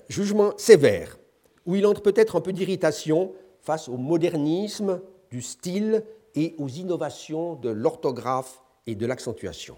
[0.09, 1.17] jugement sévère,
[1.65, 6.03] où il entre peut-être un peu d'irritation face au modernisme du style
[6.35, 9.77] et aux innovations de l'orthographe et de l'accentuation.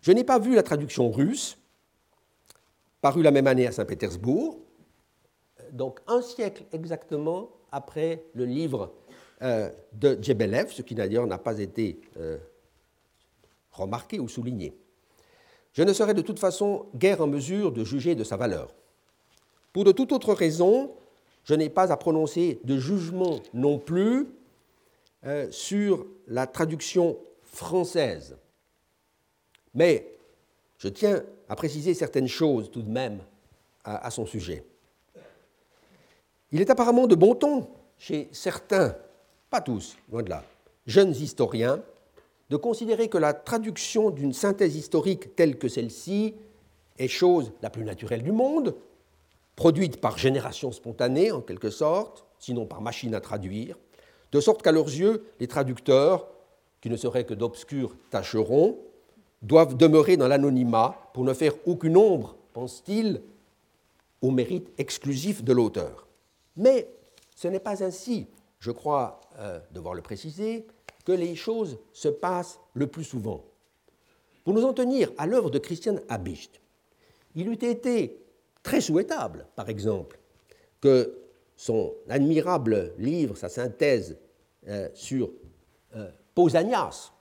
[0.00, 1.58] Je n'ai pas vu la traduction russe,
[3.00, 4.58] parue la même année à Saint-Pétersbourg,
[5.72, 8.92] donc un siècle exactement après le livre
[9.42, 12.38] euh, de Djebelev, ce qui d'ailleurs n'a pas été euh,
[13.72, 14.74] remarqué ou souligné.
[15.72, 18.74] Je ne serai de toute façon guère en mesure de juger de sa valeur.
[19.72, 20.92] Pour de toute autre raison,
[21.44, 24.26] je n'ai pas à prononcer de jugement non plus
[25.26, 28.38] euh, sur la traduction française.
[29.74, 30.06] Mais
[30.78, 33.20] je tiens à préciser certaines choses tout de même
[33.84, 34.64] à son sujet.
[36.52, 37.68] Il est apparemment de bon ton
[37.98, 38.94] chez certains,
[39.50, 40.44] pas tous, loin de là,
[40.86, 41.82] jeunes historiens,
[42.50, 46.34] de considérer que la traduction d'une synthèse historique telle que celle-ci
[46.98, 48.74] est chose la plus naturelle du monde,
[49.56, 53.76] produite par génération spontanée en quelque sorte, sinon par machine à traduire,
[54.32, 56.28] de sorte qu'à leurs yeux, les traducteurs,
[56.80, 58.78] qui ne seraient que d'obscurs tâcherons,
[59.42, 63.22] doivent demeurer dans l'anonymat pour ne faire aucune ombre, pense-t-il,
[64.22, 66.06] au mérite exclusif de l'auteur.
[66.56, 66.88] Mais
[67.34, 68.26] ce n'est pas ainsi,
[68.58, 70.66] je crois euh, devoir le préciser,
[71.04, 73.44] que les choses se passent le plus souvent.
[74.44, 76.60] Pour nous en tenir à l'œuvre de Christian Habicht,
[77.34, 78.20] il eût été
[78.62, 80.18] très souhaitable, par exemple,
[80.80, 81.18] que
[81.56, 84.18] son admirable livre, sa synthèse
[84.68, 85.30] euh, sur
[85.94, 87.12] euh, Pausanias,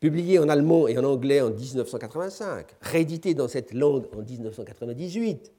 [0.00, 5.53] publié en allemand et en anglais en 1985, réédité dans cette langue en 1998,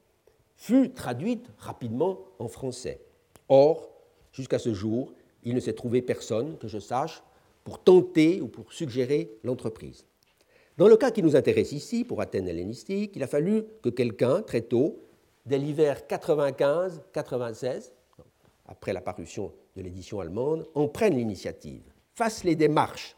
[0.56, 3.00] fut traduite rapidement en français.
[3.48, 3.90] Or,
[4.32, 5.12] jusqu'à ce jour,
[5.44, 7.22] il ne s'est trouvé personne, que je sache,
[7.62, 10.04] pour tenter ou pour suggérer l'entreprise.
[10.76, 14.42] Dans le cas qui nous intéresse ici, pour Athènes hellénistique, il a fallu que quelqu'un,
[14.42, 15.02] très tôt,
[15.46, 17.92] dès l'hiver 95-96,
[18.66, 21.82] après la parution de l'édition allemande, en prenne l'initiative,
[22.14, 23.16] fasse les démarches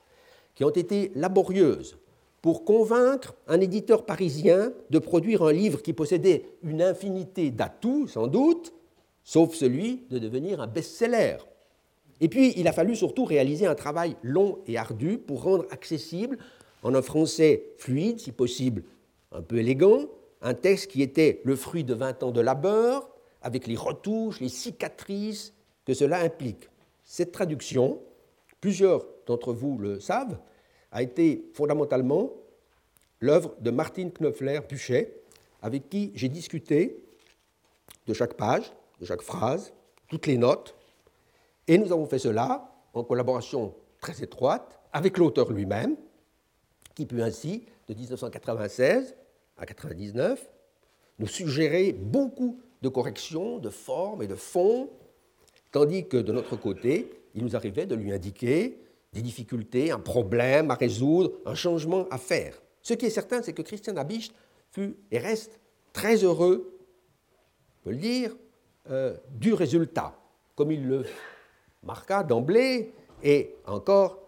[0.55, 1.97] qui ont été laborieuses
[2.43, 8.27] pour convaincre un éditeur parisien de produire un livre qui possédait une infinité d'atouts, sans
[8.27, 8.73] doute,
[9.25, 11.39] sauf celui de devenir un best-seller.
[12.21, 16.39] Et puis, il a fallu surtout réaliser un travail long et ardu pour rendre accessible,
[16.83, 18.85] en un français fluide, si possible
[19.33, 20.07] un peu élégant,
[20.41, 23.11] un texte qui était le fruit de 20 ans de labeur,
[23.43, 25.53] avec les retouches, les cicatrices
[25.85, 26.69] que cela implique.
[27.05, 28.01] Cette traduction,
[28.61, 30.39] plusieurs d'entre vous le savent,
[30.93, 32.33] a été fondamentalement
[33.21, 35.13] l'œuvre de Martine Knöpfler-Buchet,
[35.63, 37.03] avec qui j'ai discuté
[38.07, 39.73] de chaque page, de chaque phrase,
[40.09, 40.75] toutes les notes,
[41.67, 45.97] et nous avons fait cela en collaboration très étroite avec l'auteur lui-même,
[46.95, 49.15] qui peut ainsi, de 1996
[49.59, 50.51] à 1999,
[51.19, 54.89] nous suggérer beaucoup de corrections, de forme et de fond,
[55.73, 58.79] tandis que de notre côté, il nous arrivait de lui indiquer
[59.13, 62.61] des difficultés, un problème à résoudre, un changement à faire.
[62.83, 64.35] Ce qui est certain, c'est que Christian Habicht
[64.71, 65.61] fut et reste
[65.93, 66.79] très heureux,
[67.81, 68.37] on peut le dire,
[68.91, 70.19] euh, du résultat,
[70.55, 71.05] comme il le
[71.83, 72.93] marqua d'emblée
[73.23, 74.19] et encore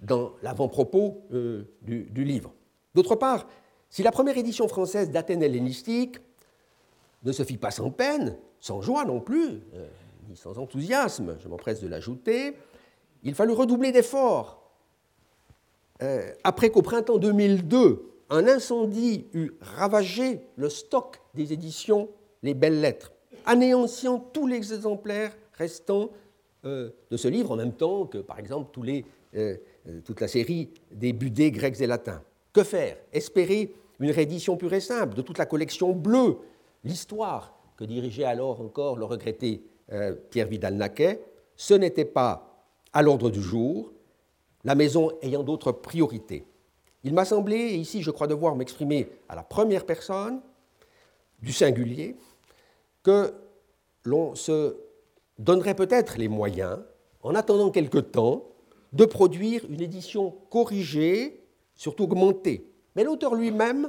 [0.00, 2.52] dans l'avant-propos euh, du, livre.
[2.94, 3.46] D'autre part,
[3.88, 6.16] si la première édition française d'Athènes hellénistique
[7.22, 9.88] ne se fit pas sans peine, sans joie non plus, euh,
[10.28, 12.56] ni sans enthousiasme, je m'empresse de l'ajouter,
[13.22, 14.62] il fallut redoubler d'efforts.
[16.02, 22.08] Euh, après qu'au printemps 2002, un incendie eut ravagé le stock des éditions
[22.42, 23.12] Les Belles Lettres,
[23.46, 26.10] anéantissant tous les exemplaires restants
[26.64, 28.78] euh, de ce livre, en même temps que, par exemple,
[29.36, 29.56] euh,
[30.04, 32.22] toute la série des budets grecs et latins.
[32.52, 32.96] Que faire?
[33.12, 36.38] Espérer une réédition pure et simple de toute la collection bleue,
[36.84, 39.62] l'histoire que dirigeait alors encore le regretté
[40.30, 41.20] Pierre Vidal-Naquet,
[41.56, 42.51] ce n'était pas
[42.92, 43.92] à l'ordre du jour,
[44.64, 46.46] la maison ayant d'autres priorités.
[47.04, 50.40] Il m'a semblé, et ici je crois devoir m'exprimer à la première personne,
[51.40, 52.16] du singulier,
[53.02, 53.34] que
[54.04, 54.76] l'on se
[55.38, 56.78] donnerait peut-être les moyens,
[57.22, 58.44] en attendant quelque temps,
[58.92, 61.42] de produire une édition corrigée,
[61.74, 62.70] surtout augmentée.
[62.94, 63.88] Mais l'auteur lui-même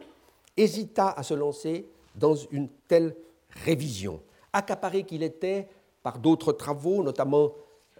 [0.56, 3.16] hésita à se lancer dans une telle
[3.50, 4.22] révision,
[4.54, 5.68] accaparé qu'il était
[6.04, 7.52] par d'autres travaux, notamment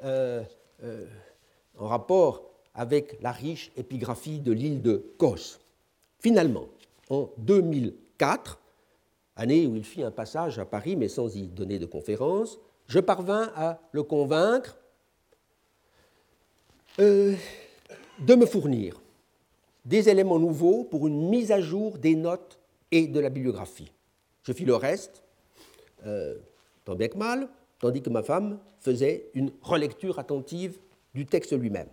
[0.04, 0.44] euh,
[0.84, 1.06] euh,
[1.78, 5.60] en rapport avec la riche épigraphie de l'île de Kos.
[6.20, 6.68] Finalement,
[7.10, 8.60] en 2004,
[9.36, 13.00] année où il fit un passage à Paris mais sans y donner de conférence, je
[13.00, 14.78] parvins à le convaincre
[17.00, 17.36] euh,
[18.20, 19.02] de me fournir
[19.86, 22.60] des éléments nouveaux pour une mise à jour des notes
[22.92, 23.92] et de la bibliographie.
[24.44, 25.24] Je fis le reste,
[26.06, 26.36] euh,
[26.86, 27.50] tant bien que mal,
[27.84, 30.80] tandis que ma femme faisait une relecture attentive
[31.14, 31.90] du texte lui-même.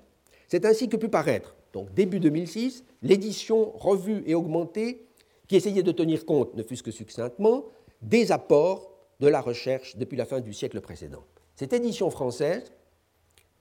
[0.47, 5.05] C'est ainsi que pu paraître, donc début 2006, l'édition revue et augmentée
[5.49, 7.65] qui essayait de tenir compte, ne fût-ce que succinctement,
[8.03, 11.25] des apports de la recherche depuis la fin du siècle précédent.
[11.57, 12.71] Cette édition française,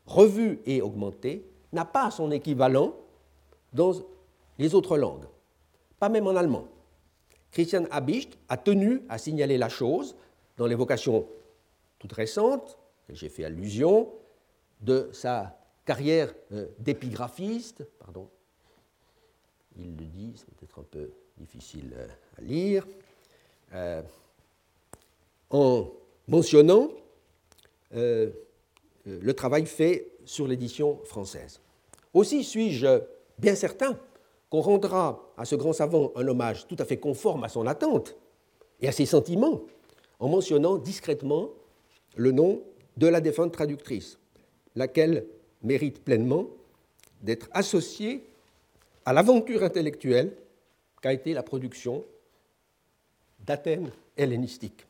[0.06, 2.94] revue et augmentée, n'a pas son équivalent
[3.74, 3.94] dans
[4.60, 5.26] les autres langues,
[5.98, 6.68] pas même en allemand.
[7.50, 10.16] Christian Habicht a tenu à signaler la chose
[10.58, 11.26] dans l'évocation
[12.00, 12.78] toute récente,
[13.10, 14.12] j'ai fait allusion,
[14.82, 18.30] de sa carrière euh, d'épigraphiste, pardon,
[19.78, 22.88] il le dit, c'est peut-être un peu difficile euh, à lire,
[23.74, 24.02] euh,
[25.50, 25.90] en
[26.28, 26.90] mentionnant
[27.92, 31.60] le travail fait sur l'édition française.
[32.14, 33.02] Aussi suis-je
[33.40, 33.98] bien certain
[34.52, 38.16] qu'on rendra à ce grand savant un hommage tout à fait conforme à son attente
[38.80, 39.62] et à ses sentiments
[40.20, 41.50] en mentionnant discrètement
[42.16, 42.62] le nom
[42.98, 44.18] de la défunte traductrice,
[44.76, 45.26] laquelle
[45.62, 46.48] mérite pleinement
[47.22, 48.24] d'être associée
[49.06, 50.36] à l'aventure intellectuelle
[51.02, 52.04] qu'a été la production
[53.40, 54.86] d'Athènes hellénistiques.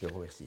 [0.00, 0.46] Je vous remercie.